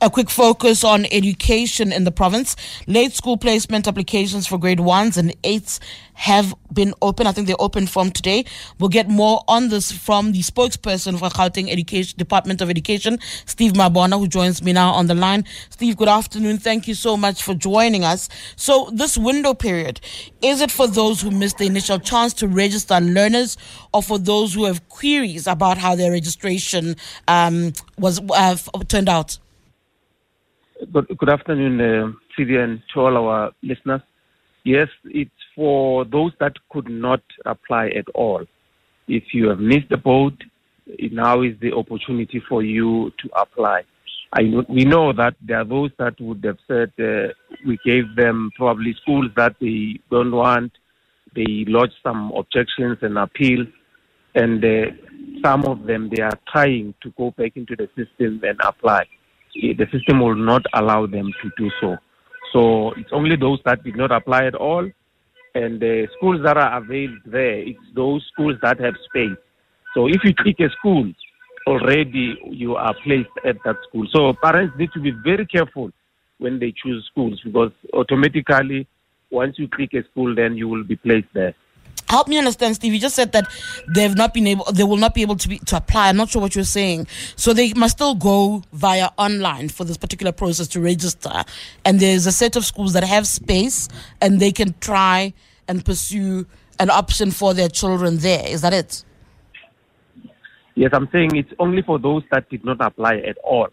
[0.00, 2.54] A quick focus on education in the province.
[2.86, 5.80] Late school placement applications for grade ones and eights
[6.14, 7.26] have been open.
[7.26, 8.44] I think they're open from today.
[8.78, 13.72] We'll get more on this from the spokesperson for Gauteng Education Department of Education, Steve
[13.72, 15.44] Mabona, who joins me now on the line.
[15.70, 16.58] Steve, good afternoon.
[16.58, 18.28] Thank you so much for joining us.
[18.54, 20.00] So, this window period,
[20.42, 23.56] is it for those who missed the initial chance to register learners
[23.92, 26.94] or for those who have queries about how their registration
[27.26, 28.56] um, was uh,
[28.86, 29.38] turned out?
[30.78, 34.00] Good, good afternoon, uh, and to all our listeners.
[34.62, 38.44] Yes, it's for those that could not apply at all.
[39.08, 40.34] If you have missed the boat,
[41.10, 43.82] now is the opportunity for you to apply.
[44.32, 47.32] I know, we know that there are those that would have said uh,
[47.66, 50.70] we gave them probably schools that they don't want.
[51.34, 53.66] They lodged some objections and appeal,
[54.36, 54.92] and uh,
[55.44, 59.06] some of them they are trying to go back into the system and apply
[59.62, 61.96] Eh, the system will not allow them to do so.
[62.52, 64.88] So it's only those that did not apply at all.
[65.54, 69.36] And the schools that are availed there, it's those schools that have space.
[69.94, 71.12] So if you click a school,
[71.66, 74.06] already you are placed at that school.
[74.12, 75.90] So parents need to be very careful
[76.38, 78.86] when they choose schools because automatically,
[79.30, 81.54] once you click a school, then you will be placed there.
[82.08, 82.94] Help me understand, Steve.
[82.94, 83.46] You just said that
[83.94, 86.08] they've not been able, they will not be able to be to apply.
[86.08, 87.06] I'm not sure what you're saying.
[87.36, 91.44] So they must still go via online for this particular process to register.
[91.84, 93.88] And there's a set of schools that have space,
[94.20, 95.34] and they can try
[95.68, 96.46] and pursue
[96.80, 98.46] an option for their children there.
[98.48, 99.04] Is that it?
[100.74, 103.68] Yes, I'm saying it's only for those that did not apply at all.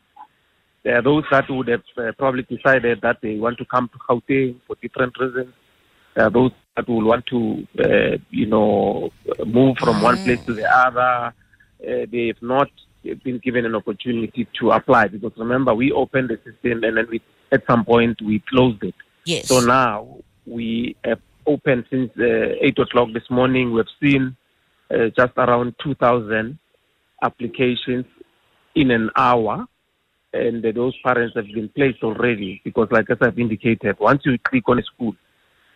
[0.84, 3.98] There are those that would have uh, probably decided that they want to come to
[3.98, 5.54] Gauteng for different reasons.
[6.18, 9.12] Are those that will want to, uh, you know,
[9.46, 11.34] move from one place to the other.
[11.82, 12.70] Uh, they've not
[13.24, 17.22] been given an opportunity to apply because remember we opened the system and then we,
[17.52, 18.96] at some point we closed it.
[19.26, 19.48] Yes.
[19.48, 23.72] So now we have opened since uh, eight o'clock this morning.
[23.72, 24.36] We've seen
[24.90, 26.60] uh, just around two thousand
[27.22, 28.06] applications
[28.76, 29.66] in an hour,
[30.34, 34.38] and uh, those parents have been placed already because, like as I've indicated, once you
[34.40, 35.16] click on a school,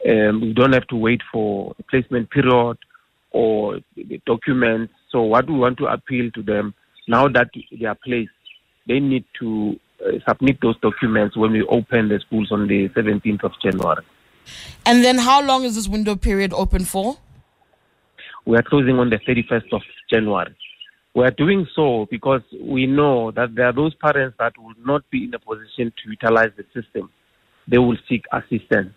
[0.08, 2.78] um, you don't have to wait for a placement period
[3.32, 4.94] or the documents.
[5.12, 6.74] So what we want to appeal to them
[7.08, 8.32] now that they are placed,
[8.88, 13.44] they need to uh, submit those documents when we open the schools on the 17th
[13.44, 14.06] of January.
[14.86, 17.18] And then how long is this window period open for?
[18.46, 20.56] We are closing on the 31st of January.
[21.16, 25.02] We are doing so because we know that there are those parents that will not
[25.10, 27.10] be in a position to utilize the system.
[27.68, 28.94] They will seek assistance.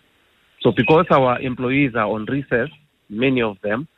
[0.62, 2.68] So because our employees are on recess,
[3.08, 3.88] many of them,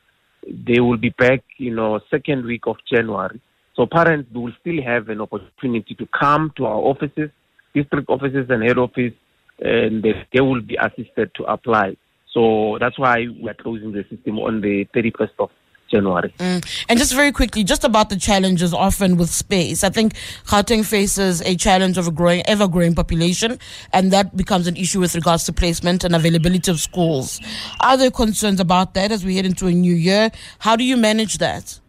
[0.47, 3.41] they will be back, you know, second week of January.
[3.77, 7.31] So parents will still have an opportunity to come to our offices,
[7.75, 9.13] district offices and head office,
[9.61, 11.97] and they, they will be assisted to apply.
[12.33, 15.51] So that's why we are closing the system on the 31st of
[15.95, 16.35] January.
[16.39, 16.85] Mm.
[16.89, 19.85] And just very quickly, just about the challenges often with space.
[19.85, 20.15] I think
[20.47, 23.59] Gauteng faces a challenge of a growing, ever growing population,
[23.93, 27.41] and that becomes an issue with regards to placement and availability of schools.
[27.81, 30.31] Are there concerns about that as we head into a new year?
[30.59, 31.81] How do you manage that?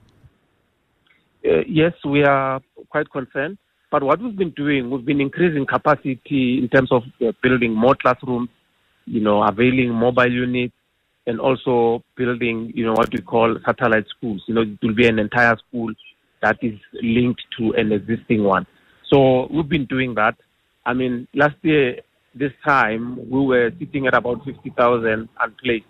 [1.45, 3.57] Uh, yes, we are quite concerned,
[3.91, 7.95] But what we've been doing, we've been increasing capacity in terms of uh, building more
[7.95, 8.49] classrooms,
[9.05, 10.74] you know, availing mobile units,
[11.27, 14.43] and also building, you know, what we call satellite schools.
[14.47, 15.91] You know, it will be an entire school
[16.41, 18.67] that is linked to an existing one.
[19.11, 20.35] So we've been doing that.
[20.85, 22.01] I mean, last year,
[22.35, 25.85] this time, we were sitting at about 50,000 unplaced.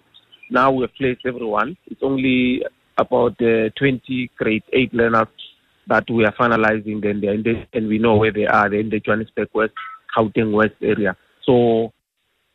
[0.50, 1.76] Now we've placed everyone.
[1.88, 2.63] It's only
[2.98, 5.28] about uh, 20 grade 8 learners
[5.88, 7.04] that we are finalizing.
[7.04, 8.69] In the, and we know where they are.
[8.69, 9.74] They're in the Johannesburg West,
[10.15, 11.17] Gauteng West area.
[11.45, 11.93] So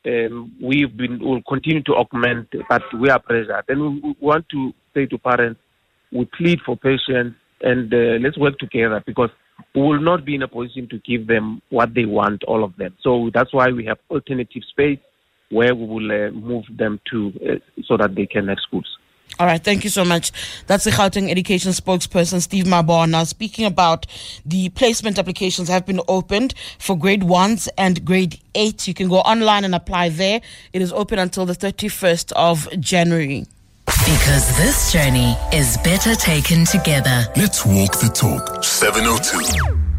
[0.06, 3.64] um, we've been will continue to augment, but we are pressured.
[3.68, 5.60] And we want to say to parents,
[6.12, 9.30] we plead for patience and uh, let's work together because
[9.74, 12.74] we will not be in a position to give them what they want, all of
[12.76, 12.96] them.
[13.02, 14.98] So that's why we have alternative space
[15.50, 18.86] where we will uh, move them to uh, so that they can have schools.
[19.38, 20.32] All right, thank you so much.
[20.66, 23.10] That's the Gauteng Education spokesperson, Steve Mabona.
[23.10, 24.06] Now, speaking about
[24.44, 28.86] the placement applications have been opened for grade ones and grade eight.
[28.86, 30.40] You can go online and apply there.
[30.72, 33.46] It is open until the 31st of January.
[33.86, 37.26] Because this journey is better taken together.
[37.36, 38.62] Let's walk the talk.
[38.62, 39.89] 702.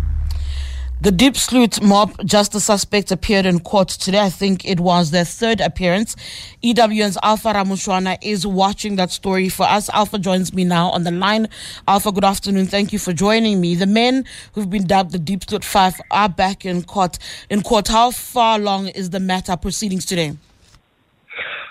[1.01, 4.19] The Diepsloot mob justice suspects appeared in court today.
[4.19, 6.15] I think it was their third appearance.
[6.63, 9.89] EWN's Alpha Ramushwana is watching that story for us.
[9.89, 11.49] Alpha joins me now on the line.
[11.87, 12.67] Alpha, good afternoon.
[12.67, 13.73] Thank you for joining me.
[13.73, 17.17] The men who've been dubbed the Diepsloot Five are back in court.
[17.49, 20.37] In court, how far along is the matter proceedings today?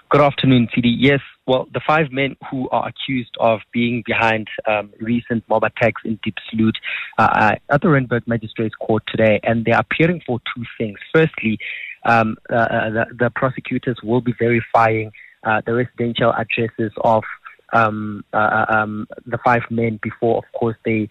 [0.09, 0.93] Good afternoon, TD.
[0.99, 6.01] Yes, well, the five men who are accused of being behind um, recent mob attacks
[6.05, 6.77] in Diepsloot
[7.19, 11.01] uh, are at the Randburg Magistrates Court today, and they're appearing for two things.
[11.13, 11.59] Firstly,
[12.05, 15.11] um, uh, uh, the, the, prosecutors will be verifying
[15.43, 17.25] uh, the residential addresses of
[17.73, 21.09] um, uh, uh, um, the five men before, of course, they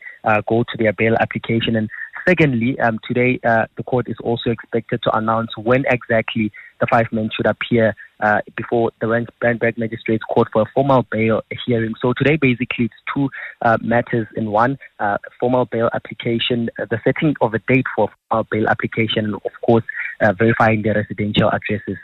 [0.48, 1.76] go to their bail application.
[1.76, 1.90] And
[2.26, 7.30] secondly, um, today the court is also expected to announce when exactly the five men
[7.36, 11.94] should appear uh, before the Randburg Magistrates Court for a formal bail hearing.
[12.02, 13.30] So today, basically, it's two
[13.62, 18.10] uh, matters in one: uh, formal bail application, uh, the setting of a date for
[18.30, 19.84] formal bail application, and of course,
[20.22, 21.98] uh, verifying their residential addresses.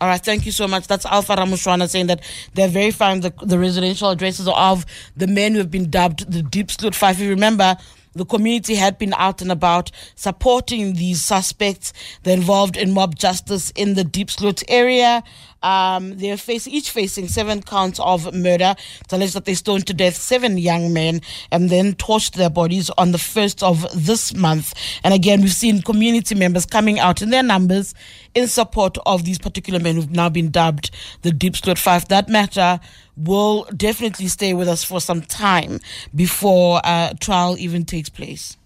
[0.00, 0.86] All right, thank you so much.
[0.86, 2.22] That's Alpha Ramushwana saying that
[2.54, 6.68] they're verifying the, the residential addresses of the men who have been dubbed the Deep
[6.68, 7.16] Diepsloot Five.
[7.16, 7.76] If you remember,
[8.12, 11.92] the community had been out and about supporting these suspects.
[12.22, 15.22] They're involved in mob justice in the Diepsloot area.
[15.62, 18.74] Um, they're facing each facing seven counts of murder.
[19.02, 21.20] It's alleged that they stoned to death seven young men
[21.50, 24.74] and then torched their bodies on the first of this month.
[25.04, 27.94] And again, we've seen community members coming out in their numbers
[28.34, 30.90] in support of these particular men who've now been dubbed
[31.22, 32.08] the Diepsloot Five.
[32.08, 32.80] That matter
[33.16, 35.80] will definitely stay with us for some time
[36.14, 38.56] before uh, trial even takes place.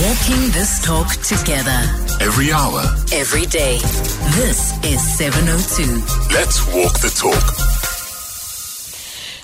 [0.00, 1.76] Walking this talk together.
[2.20, 2.84] Every hour.
[3.12, 3.78] Every day.
[4.38, 5.92] This is 702.
[6.32, 7.97] Let's walk the talk.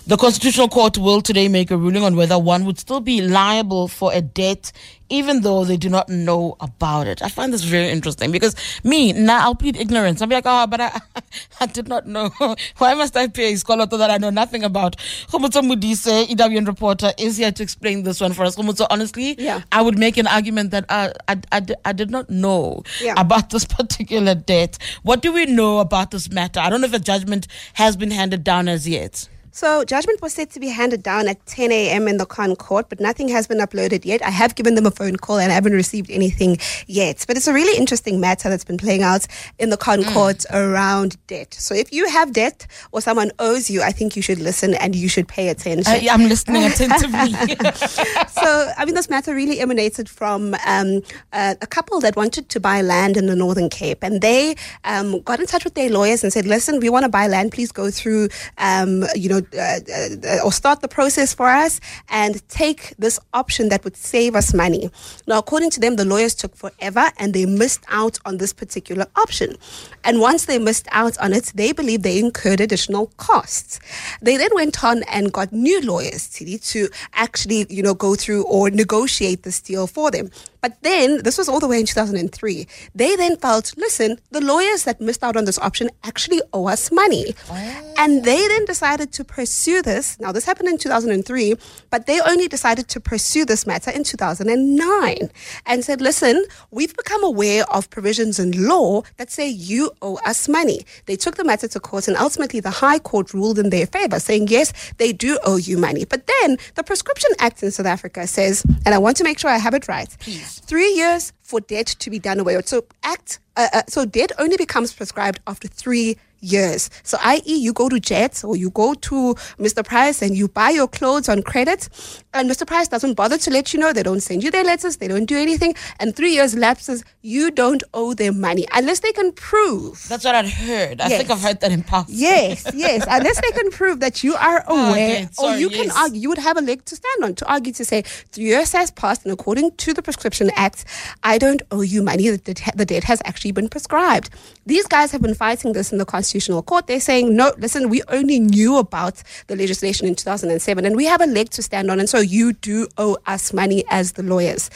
[0.07, 3.88] The Constitutional Court will today make a ruling on whether one would still be liable
[3.88, 4.71] for a debt
[5.09, 7.23] even though they do not know about it.
[7.23, 10.21] I find this very interesting because me, now I'll plead ignorance.
[10.21, 11.01] I'll be like, oh, but I,
[11.61, 12.31] I did not know.
[12.79, 14.97] Why must I pay a scholar that I know nothing about?
[15.29, 18.57] Khomotso Modise, EWN reporter, is here to explain this one for us.
[18.57, 19.62] Khomotso, honestly, yeah.
[19.73, 23.14] I would make an argument that uh, I, I, I did not know yeah.
[23.17, 24.77] about this particular debt.
[25.03, 26.61] What do we know about this matter?
[26.61, 29.29] I don't know if a judgment has been handed down as yet.
[29.55, 32.09] So judgment was set to be handed down at 10 a.m.
[32.09, 34.21] in the Con Court, but nothing has been uploaded yet.
[34.21, 37.25] I have given them a phone call and I haven't received anything yet.
[37.29, 39.29] But it's a really interesting matter that's been playing out
[39.61, 40.12] in the Con mm.
[40.12, 41.55] Court around debt.
[41.55, 44.97] So if you have debt or someone owes you, I think you should listen and
[44.97, 45.87] you should pay attention.
[45.87, 47.55] I, am listening attentively.
[48.31, 51.01] so, I mean, this matter really emanated from um,
[51.33, 54.03] uh, a couple that wanted to buy land in the Northern Cape.
[54.03, 57.09] And they um, got in touch with their lawyers and said, listen, we want to
[57.09, 57.53] buy land.
[57.53, 61.80] Please go through, um, you know, Uh, uh, uh, or start the process for us
[62.09, 64.90] and take this option that would save us money.
[65.26, 69.07] Now, according to them, the lawyers took forever and they missed out on this particular
[69.16, 69.57] option.
[70.04, 73.80] And once they missed out on it, they believe they incurred additional costs.
[74.22, 78.71] They then went on and got new lawyers to actually, you know, go through or
[78.71, 80.31] negotiate this deal for them.
[80.65, 82.67] But then, this was all the way in 2003.
[82.94, 86.90] They then felt, listen, the lawyers that missed out on this option actually owe us
[86.90, 87.35] money.
[87.50, 87.94] Oh.
[87.98, 90.19] And they then decided to pursue this.
[90.21, 91.52] Now, this happened in 2003,
[91.90, 95.31] but they only decided to pursue this matter in 2009
[95.67, 100.48] and said, listen, we've become aware of provisions in law that say you owe us
[100.48, 100.87] money.
[101.04, 104.19] They took the matter to court, and ultimately, the High Court ruled in their favor,
[104.19, 106.06] saying, yes, they do owe you money.
[106.06, 109.50] But then, the Prescription Act in South Africa says, and I want to make sure
[109.50, 110.08] I have it right.
[110.21, 110.54] Please.
[110.59, 112.69] Three years for debt to be done away with.
[112.69, 113.38] So act.
[113.57, 116.90] Uh, uh, so debt only becomes prescribed after three years.
[117.02, 119.85] So, i.e., you go to Jet or you go to Mr.
[119.85, 121.88] Price and you buy your clothes on credit,
[122.32, 122.66] and Mr.
[122.66, 123.92] Price doesn't bother to let you know.
[123.92, 124.96] They don't send you their letters.
[124.96, 125.74] They don't do anything.
[126.00, 130.04] And three years lapses, you don't owe them money unless they can prove.
[130.08, 131.00] That's what I'd heard.
[131.00, 132.08] I think I've heard that in past.
[132.10, 133.04] Yes, yes.
[133.10, 136.28] Unless they can prove that you are Oh, aware, or Sorry, you can argue, you
[136.28, 139.24] would have a leg to stand on to argue to say three years has passed,
[139.24, 140.85] and according to the Prescription Act,
[141.22, 142.30] I don't owe you money.
[142.30, 144.30] The debt, has actually been prescribed.
[144.66, 146.04] These guys have been fighting this in the
[146.35, 146.88] Constitutional Court.
[146.88, 151.20] They're saying, no, listen, we only knew about the legislation in 2007, and we have
[151.20, 154.68] a leg to stand on, and so you do owe us money as the lawyers.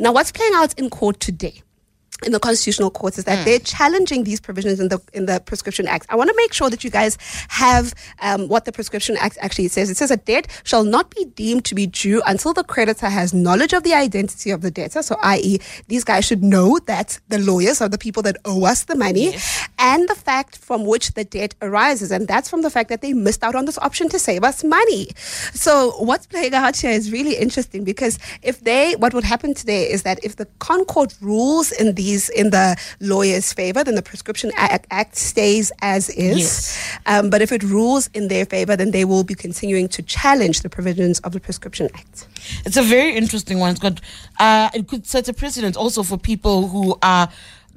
[0.00, 1.62] Now, what's playing out in court today?
[2.22, 5.88] In the constitutional courts is that they're challenging these provisions in the in the prescription
[5.88, 6.06] act.
[6.08, 7.92] I want to make sure that you guys have
[8.22, 9.90] um, what the prescription act actually says.
[9.90, 13.34] It says a debt shall not be deemed to be due until the creditor has
[13.34, 15.02] knowledge of the identity of the debtor.
[15.02, 15.58] So, i.e.,
[15.88, 19.34] these guys should know that the lawyers are the people that owe us the money,
[19.78, 23.12] and the fact from which the debt arises, and that's from the fact that they
[23.12, 25.08] missed out on this option to save us money.
[25.52, 29.90] So, what's playing out here is really interesting because if they, what would happen today
[29.90, 31.94] is that if the Con Court rules in
[32.30, 36.38] in the lawyer's favor, then the Prescription Act, Act stays as is.
[36.38, 36.98] Yes.
[37.06, 40.60] Um, but if it rules in their favor, then they will be continuing to challenge
[40.60, 42.26] the provisions of the Prescription Act.
[42.64, 43.70] It's a very interesting one.
[43.70, 44.00] It's got
[44.38, 47.28] uh, it could set a precedent also for people who are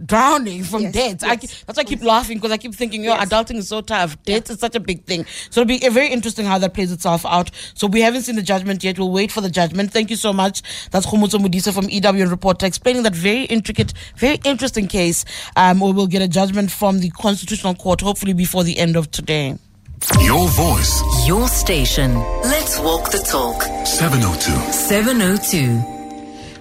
[0.05, 1.23] drowning from Yes, debt.
[1.23, 3.67] I, yes, keep- that's why I keep laughing because I keep thinking, yo, adulting is
[3.67, 4.21] so tough.
[4.23, 5.25] Debt is such a big thing.
[5.49, 7.51] So it'll be uh, very interesting how that plays itself out.
[7.73, 8.99] So we haven't seen the judgment yet.
[8.99, 9.91] We'll wait for the judgment.
[9.91, 10.61] Thank you so much.
[10.91, 15.25] That's Khomotso Modise from EW Reporter explaining that very intricate, very interesting case.
[15.55, 19.09] Um, we will get a judgment from the Constitutional Court hopefully before the end of
[19.11, 19.57] today.
[20.21, 22.13] Your voice, Your station.
[22.43, 23.63] Let's walk the talk.
[23.87, 24.51] 702.
[24.71, 25.96] 702.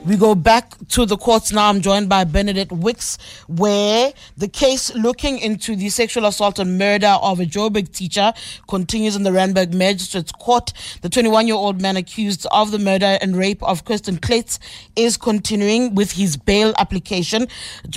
[0.07, 1.69] We go back to the courts now.
[1.69, 7.19] I'm joined by Benedict Wicks, where the case looking into the sexual assault and murder
[7.21, 8.33] of a Joburg teacher
[8.69, 10.73] continues in the Randburg Magistrates Court.
[11.03, 14.61] The 21 year old man accused of the murder and rape of Kirsten Kluyts
[14.95, 17.49] is continuing with his bail application.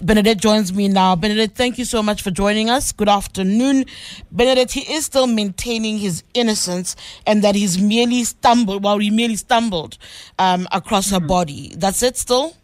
[0.01, 1.16] Benedict joins me now.
[1.16, 2.91] Benedict, thank you so much for joining us.
[2.91, 3.86] Good afternoon.
[4.32, 6.95] Benedict, he is still maintaining his innocence
[7.28, 9.99] and that he's merely stumbled, well, he merely stumbled
[10.39, 11.72] um, across her body.
[11.78, 12.56] That's it still?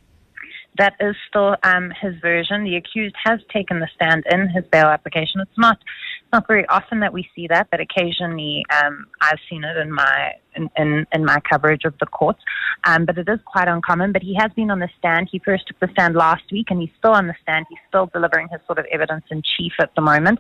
[0.78, 2.66] That is still um, his version.
[2.66, 5.40] The accused has taken the stand in his bail application.
[5.40, 5.78] It's not
[6.34, 10.34] not very often that we see that, but occasionally um, I've seen it in my
[10.56, 12.42] in, in, in my coverage of the courts.
[12.84, 14.12] Um, but it is quite uncommon.
[14.12, 15.30] But he has been on the stand.
[15.32, 17.68] He first took the stand last week, and he's still on the stand.
[17.70, 20.40] He's still delivering his sort of evidence in chief at the moment.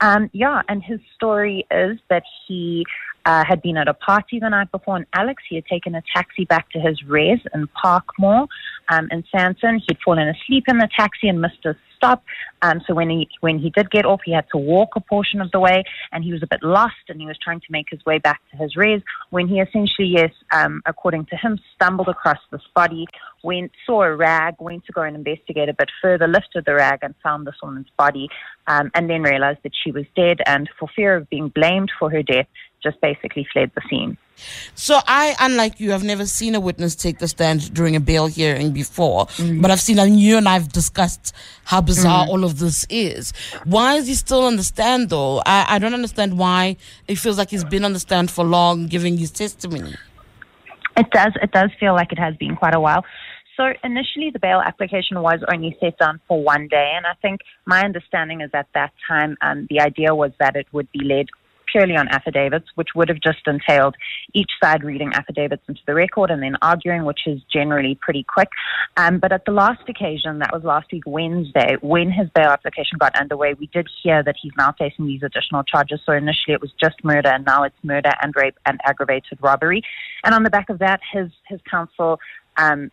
[0.00, 2.84] Um, yeah, and his story is that he
[3.26, 5.42] uh, had been at a party the night before in Alex.
[5.48, 8.46] He had taken a taxi back to his res in Parkmore
[8.88, 9.82] um, in Sandton.
[9.86, 12.22] He'd fallen asleep in the taxi and missed his stop.
[12.62, 15.40] Um, so when he when he did get off, he had to walk a portion
[15.40, 17.86] of the way, and he was a bit lost, and he was trying to make
[17.90, 19.02] his way back to his res.
[19.30, 23.06] When he essentially, yes, um, according to him, stumbled across this body,
[23.42, 27.00] went saw a rag, went to go and investigate a bit further, lifted the rag,
[27.02, 28.28] and found this woman's body,
[28.68, 32.10] um, and then realized that she was dead, and for fear of being blamed for
[32.10, 32.46] her death,
[32.86, 34.16] just basically fled the scene.
[34.74, 38.26] So I, unlike you, have never seen a witness take the stand during a bail
[38.26, 39.26] hearing before,
[39.62, 41.34] but I've seen, and you and I've discussed
[41.64, 42.28] how bizarre Mhm.
[42.32, 43.32] all of this is.
[43.64, 45.42] Why is he still on the stand, though?
[45.46, 46.76] I, I don't understand why
[47.08, 49.94] it feels like he's been on the stand for long, giving his testimony.
[50.96, 51.32] It does.
[51.42, 53.04] It does feel like it has been quite a while.
[53.56, 57.40] So initially, the bail application was only set down for one day, and I think
[57.64, 61.26] my understanding is at that time um, the idea was that it would be led
[61.66, 63.96] purely on affidavits, which would have just entailed
[64.34, 68.48] each side reading affidavits into the record and then arguing, which is generally pretty quick.
[68.96, 72.98] Um, but at the last occasion, that was last week Wednesday, when his bail application
[72.98, 76.00] got underway, we did hear that he's now facing these additional charges.
[76.04, 79.82] So initially it was just murder, and now it's murder and rape and aggravated robbery.
[80.24, 82.20] And on the back of that, his his counsel.
[82.58, 82.90] Um,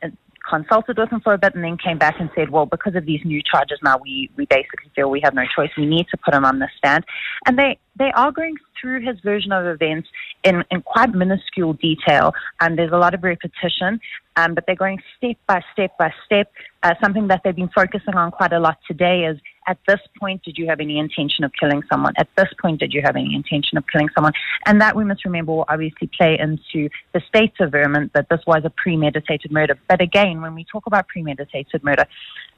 [0.48, 3.06] consulted with him for a bit and then came back and said, well, because of
[3.06, 5.70] these new charges now, we, we basically feel we have no choice.
[5.78, 7.06] We need to put him on the stand.
[7.46, 10.10] And they, they are going through his version of events
[10.44, 12.34] in, in quite minuscule detail.
[12.60, 14.00] And there's a lot of repetition,
[14.36, 16.52] um, but they're going step by step by step.
[16.84, 20.43] Uh, something that they've been focusing on quite a lot today is at this point,
[20.43, 22.14] did you have any intention of killing someone?
[22.18, 24.34] At this point, did you have any intention of killing someone?
[24.66, 28.64] And that we must remember will obviously play into the state's averment that this was
[28.66, 29.78] a premeditated murder.
[29.88, 32.05] But again, when we talk about premeditated murder,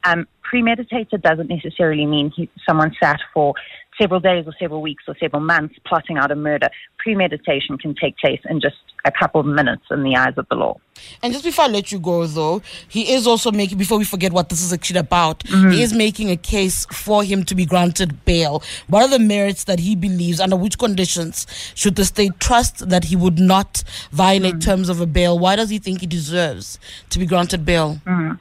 [0.06, 3.54] um, premeditated doesn't necessarily mean he, someone sat for
[4.00, 6.70] several days or several weeks or several months plotting out a murder.
[6.98, 8.76] Premeditation can take place in just
[9.06, 10.76] a couple of minutes in the eyes of the law.
[11.22, 14.34] And just before I let you go, though, he is also making, before we forget
[14.34, 15.74] what this is actually about, Mhm.
[15.74, 18.64] he is making a case for him to be granted bail.
[18.88, 21.46] What are the merits that he believes, under which conditions
[21.76, 25.38] should the state trust that he would not violate terms of a bail?
[25.38, 26.80] Why does he think he deserves
[27.12, 28.00] to be granted bail?
[28.06, 28.40] Mm.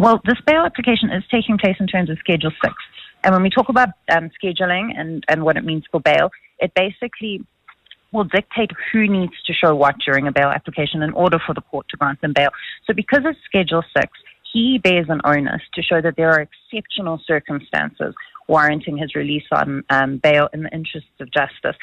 [0.00, 2.74] Well, this bail application is taking place in terms of Schedule 6.
[3.22, 6.72] And when we talk about um, scheduling and, and what it means for bail, it
[6.74, 7.44] basically
[8.10, 11.60] will dictate who needs to show what during a bail application in order for the
[11.60, 12.48] court to grant them bail.
[12.86, 14.08] So because it's Schedule 6,
[14.50, 18.14] he bears an onus to show that there are exceptional circumstances
[18.50, 21.76] warranting his release on um, bail in the interests of justice.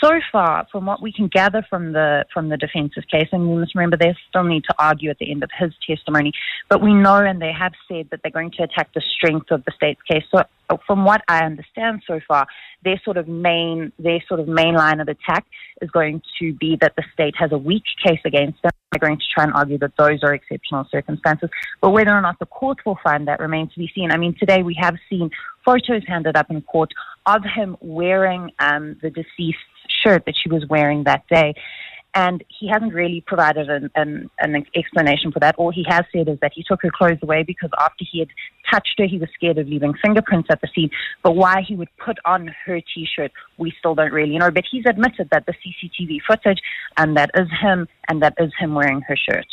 [0.00, 3.58] So far, from what we can gather from the from the defensive case, and we
[3.58, 6.32] must remember they still need to argue at the end of his testimony,
[6.68, 9.64] but we know and they have said that they're going to attack the strength of
[9.64, 10.24] the state's case.
[10.34, 10.42] So,
[10.86, 12.46] from what I understand so far,
[12.84, 15.46] their sort of main their sort of main line of attack
[15.80, 18.72] is going to be that the state has a weak case against them.
[18.90, 21.48] They're going to try and argue that those are exceptional circumstances.
[21.80, 24.10] But whether or not the court will find that remains to be seen.
[24.10, 25.30] I mean, today we have seen
[25.64, 26.90] photos handed up in court
[27.26, 29.56] of him wearing um, the deceased's
[29.88, 31.54] shirt that she was wearing that day.
[32.14, 35.54] And he hasn't really provided an, an, an explanation for that.
[35.56, 38.28] All he has said is that he took her clothes away because after he had
[38.70, 40.90] touched her, he was scared of leaving fingerprints at the scene.
[41.22, 44.50] But why he would put on her t shirt, we still don't really know.
[44.50, 46.60] But he's admitted that the CCTV footage,
[46.98, 49.46] and that is him, and that is him wearing her shirt.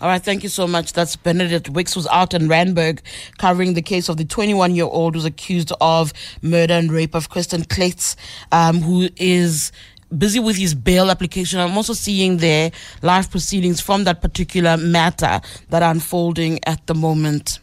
[0.00, 0.92] All right, thank you so much.
[0.92, 3.00] That's Benedict Wicks was out in Randburg
[3.38, 7.30] covering the case of the 21 year old who's accused of murder and rape of
[7.30, 8.16] Kirsten Kluyts,
[8.50, 9.72] um, who is
[10.18, 11.58] busy with his bail application.
[11.60, 12.70] I'm also seeing there
[13.02, 15.40] live proceedings from that particular matter
[15.70, 17.58] that are unfolding at the moment.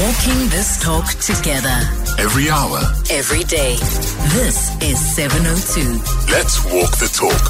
[0.00, 1.76] Walking this talk together
[2.18, 2.78] Every hour,
[3.10, 3.74] every day.
[4.34, 5.80] This is 702.
[6.32, 7.42] let's walk the talk.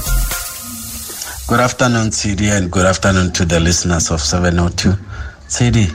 [1.48, 4.90] Good afternoon, Tshidi, and good afternoon to the listeners of 702.
[5.48, 5.86] Tshidi,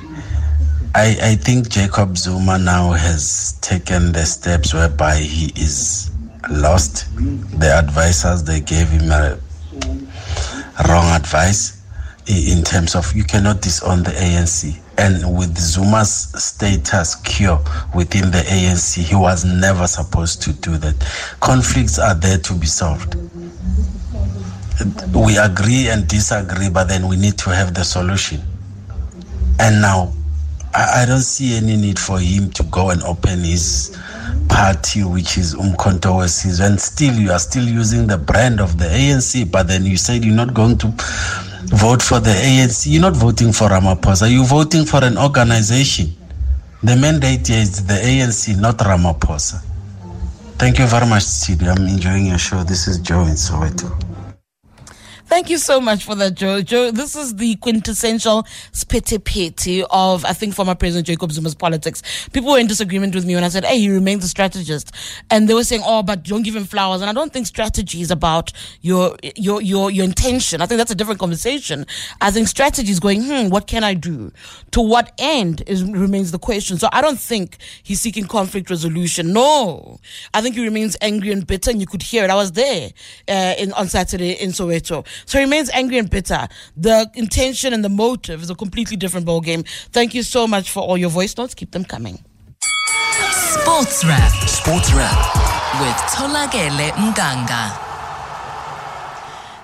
[0.96, 6.10] I, I think Jacob Zuma now has taken the steps whereby he is
[6.50, 7.08] lost.
[7.60, 9.40] The advisors, they gave him a
[10.88, 11.82] wrong advice
[12.28, 14.80] in terms of you cannot disown the ANC.
[14.98, 17.60] And with Zuma's status cure
[17.96, 20.96] within the ANC, he was never supposed to do that.
[21.40, 23.16] Conflicts are there to be solved
[25.14, 28.42] we agree and disagree, but then we need to have the solution.
[29.60, 30.14] And now,
[30.74, 33.98] I, I don't see any need for him to go and open his
[34.50, 38.86] party, which is Umkhonto Wesizwe, and still you are still using the brand of the
[38.86, 40.88] ANC, but then you said you're not going to
[41.76, 42.88] vote for the ANC.
[42.90, 44.32] You're not voting for Ramaphosa.
[44.32, 46.16] You're voting for an organization.
[46.84, 49.62] The mandate here is the ANC, not Ramaphosa.
[50.58, 51.68] Thank you very much, Tshidi.
[51.68, 52.64] I'm enjoying your show.
[52.64, 53.90] This is Joe in Soweto.
[55.26, 56.62] Thank you so much for that, Joe.
[56.62, 62.04] Joe, this is the quintessential spitty pity of, I think, former President Jacob Zuma's politics.
[62.34, 64.92] People were in disagreement with me when I said, hey, he remains a strategist.
[65.32, 67.02] And they were saying, oh, but don't give him flowers.
[67.02, 68.52] And I don't think strategy is about
[68.82, 70.62] your, your, your, your intention.
[70.62, 71.88] I think that's a different conversation.
[72.22, 74.32] I think strategy is going, hmm, what can I do?
[74.72, 76.78] To what end is, remains the question.
[76.78, 79.34] So I don't think he's seeking conflict resolution.
[79.34, 80.00] No.
[80.34, 82.30] I think he remains angry and bitter, and you could hear it.
[82.30, 82.92] I was there
[83.28, 85.08] uh, in, on Saturday in Soweto.
[85.26, 86.48] So he remains angry and bitter.
[86.78, 89.68] The intention and the motive is a completely different ballgame.
[89.92, 91.54] Thank you so much for all your voice notes.
[91.54, 92.24] Keep them coming.
[93.32, 95.36] Sports Wrap Sports Wrap.
[95.80, 97.94] with Tolagele Mganga.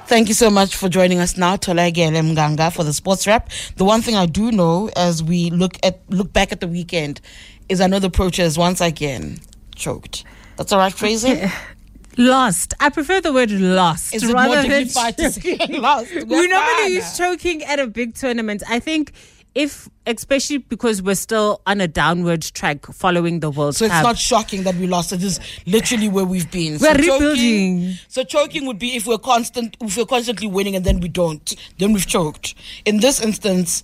[0.07, 3.49] Thank you so much for joining us now, Tolagele Mganga, for the sports wrap.
[3.75, 7.21] The one thing I do know as we look at look back at the weekend
[7.69, 9.37] is I know the Proteas once again
[9.75, 10.23] choked.
[10.57, 11.51] That's all right, phrasing?
[12.19, 12.73] Lost.
[12.81, 14.13] I prefer the word lost.
[14.13, 16.13] Is it rather more than dignified to say lost?
[16.13, 18.61] we normally use choking at a big tournament.
[18.69, 19.13] I think
[19.55, 24.03] if, especially because we're still on a downward track following the World So it's Cup.
[24.03, 25.13] not shocking that we lost.
[25.13, 26.73] It is literally where we've been.
[26.73, 27.79] We're so rebuilding.
[27.81, 31.07] Choking, so choking would be if we're constant, if we're constantly winning and then we
[31.07, 32.53] don't, then we've choked.
[32.85, 33.83] In this instance,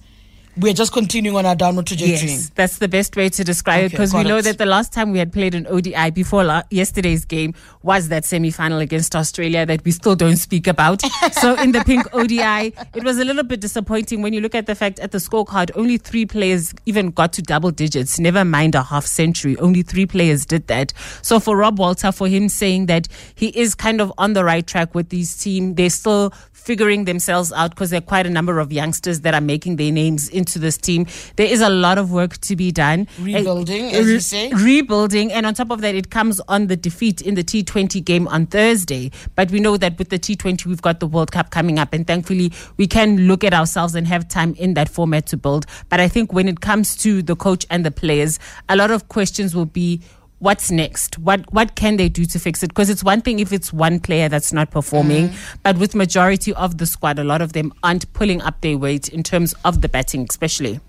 [0.57, 2.29] we're just continuing on our downward trajectory.
[2.29, 4.43] Yes, that's the best way to describe it because we know it.
[4.43, 7.53] that the last time we had played an ODI before la- yesterday's game
[7.83, 11.01] was that semi final against Australia that we still don't speak about.
[11.33, 14.65] so in the pink ODI, it was a little bit disappointing when you look at
[14.65, 18.75] the fact at the scorecard, only three players even got to double digits, never mind
[18.75, 19.57] a half century.
[19.57, 20.93] Only three players did that.
[21.21, 24.65] So for Rob Walter, for him saying that he is kind of on the right
[24.65, 26.33] track with this team, they're still
[26.65, 29.91] figuring themselves out because there are quite a number of youngsters that are making their
[29.91, 31.05] names into this team.
[31.35, 33.07] There is a lot of work to be done.
[33.19, 34.51] Rebuilding, Uh, as you say.
[34.51, 35.31] Rebuilding.
[35.31, 38.47] And on top of that, it comes on the defeat in the T20 game on
[38.47, 39.11] Thursday.
[39.35, 41.93] But we know that with the T20, we've got the World Cup coming up.
[41.93, 45.67] And thankfully, we can look at ourselves and have time in that format to build.
[45.89, 49.07] But I think when it comes to the coach and the players, a lot of
[49.07, 50.01] questions will be
[50.39, 51.17] what's next?
[51.17, 52.69] What what can they do to fix it?
[52.69, 55.57] Because it's one thing if it's one player that's not performing mm.
[55.63, 59.09] but with majority of the squad a lot of them aren't pulling up their weight
[59.09, 60.79] in terms of the batting especially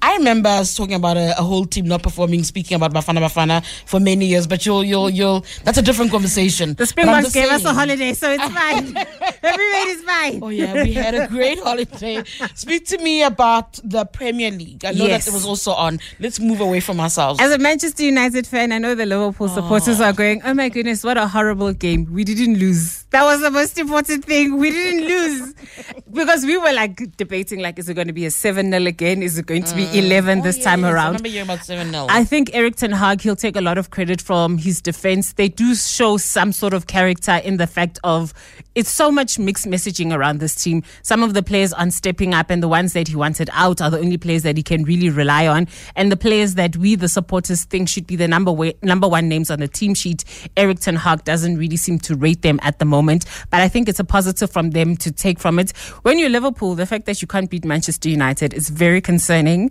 [0.00, 3.64] I remember us talking about a, a whole team not performing, speaking about Bafana Bafana
[3.86, 6.74] for many years, but you'll, you'll, you'll, that's a different conversation.
[6.74, 8.96] The Springboks gave us a holiday, so it's fine.
[9.42, 10.40] Everybody is fine.
[10.42, 12.22] Oh, yeah, we had a great holiday.
[12.54, 14.84] Speak to me about the Premier League.
[14.84, 15.24] I know Yes.
[15.24, 16.00] that it was also on.
[16.20, 17.40] Let's move away from ourselves.
[17.40, 20.12] As a Manchester United fan, I know the Liverpool supporters are ah.
[20.12, 22.06] going, oh my goodness, what a horrible game.
[22.12, 23.04] We didn't lose.
[23.10, 24.56] That was the most important thing.
[24.58, 25.54] We didn't lose.
[26.12, 29.22] because we were like debating, like, is it going to be a 7 0 again?
[29.22, 30.04] Is it going to be Mm.
[30.04, 31.06] 11 this oh, time Yes, I around?
[31.06, 32.06] remember hearing about 7 0.
[32.08, 35.32] I think Erik Ten Hag, he'll take a lot of credit from his defense.
[35.34, 38.32] They do show some sort of character in the fact of
[38.74, 40.82] it's so much mixed messaging around this team.
[41.02, 43.90] Some of the players aren't stepping up, and the ones that he wanted out are
[43.90, 45.66] the only players that he can really rely on.
[45.96, 49.28] And the players that we, the supporters, think should be the number wa- number one
[49.28, 50.24] names on the team sheet,
[50.56, 53.24] Erik Ten Hag doesn't really seem to rate them at the moment.
[53.50, 55.70] But I think it's a positive from them to take from it.
[56.02, 59.70] When you're Liverpool, the fact that you can't beat Manchester United is very concerning.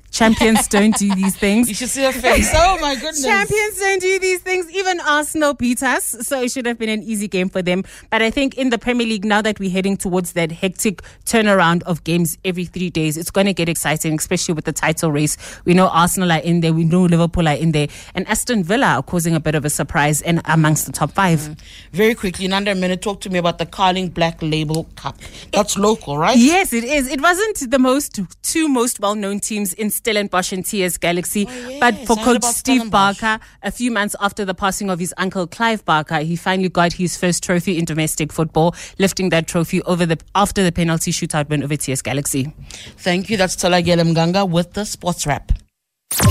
[0.11, 1.69] Champions don't do these things.
[1.69, 2.51] You should see her face.
[2.53, 3.23] Oh, my goodness.
[3.23, 4.69] Champions don't do these things.
[4.71, 7.83] Even Arsenal beat us, so it should have been an easy game for them.
[8.09, 11.83] But I think in the Premier League, now that we're heading towards that hectic turnaround
[11.83, 15.37] of games every three days, it's going to get exciting, especially with the title race.
[15.63, 18.87] We know Arsenal are in there, we know Liverpool are in there, and Aston Villa
[18.87, 21.39] are causing a bit of a surprise and amongst the top five.
[21.39, 21.59] Mm.
[21.93, 25.17] Very quickly, in under a minute, talk to me about the Carling Black Label Cup.
[25.53, 26.37] That's local, right?
[26.37, 27.07] Yes, it is.
[27.07, 31.77] It wasn't the most two most well known teams in Stellenbosch and TS Galaxy, oh,
[31.79, 35.45] but for I coach Steve Barker, a few months after the passing of his uncle
[35.45, 40.05] Clive Barker, he finally got his first trophy in domestic football, lifting that trophy over
[40.05, 42.51] the after the penalty shootout win over TS Galaxy.
[42.97, 43.37] Thank you.
[43.37, 45.51] That's Tala Mganga with the sports wrap.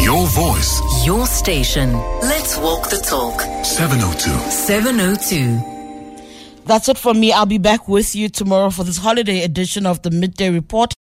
[0.01, 1.07] Your voice.
[1.07, 1.93] Your station.
[2.23, 3.41] Let's walk the talk.
[3.65, 4.31] 702.
[4.51, 5.81] 702.
[6.71, 7.33] That's it from me.
[7.33, 10.89] I'll be back with you tomorrow for this holiday edition of the Midday Report.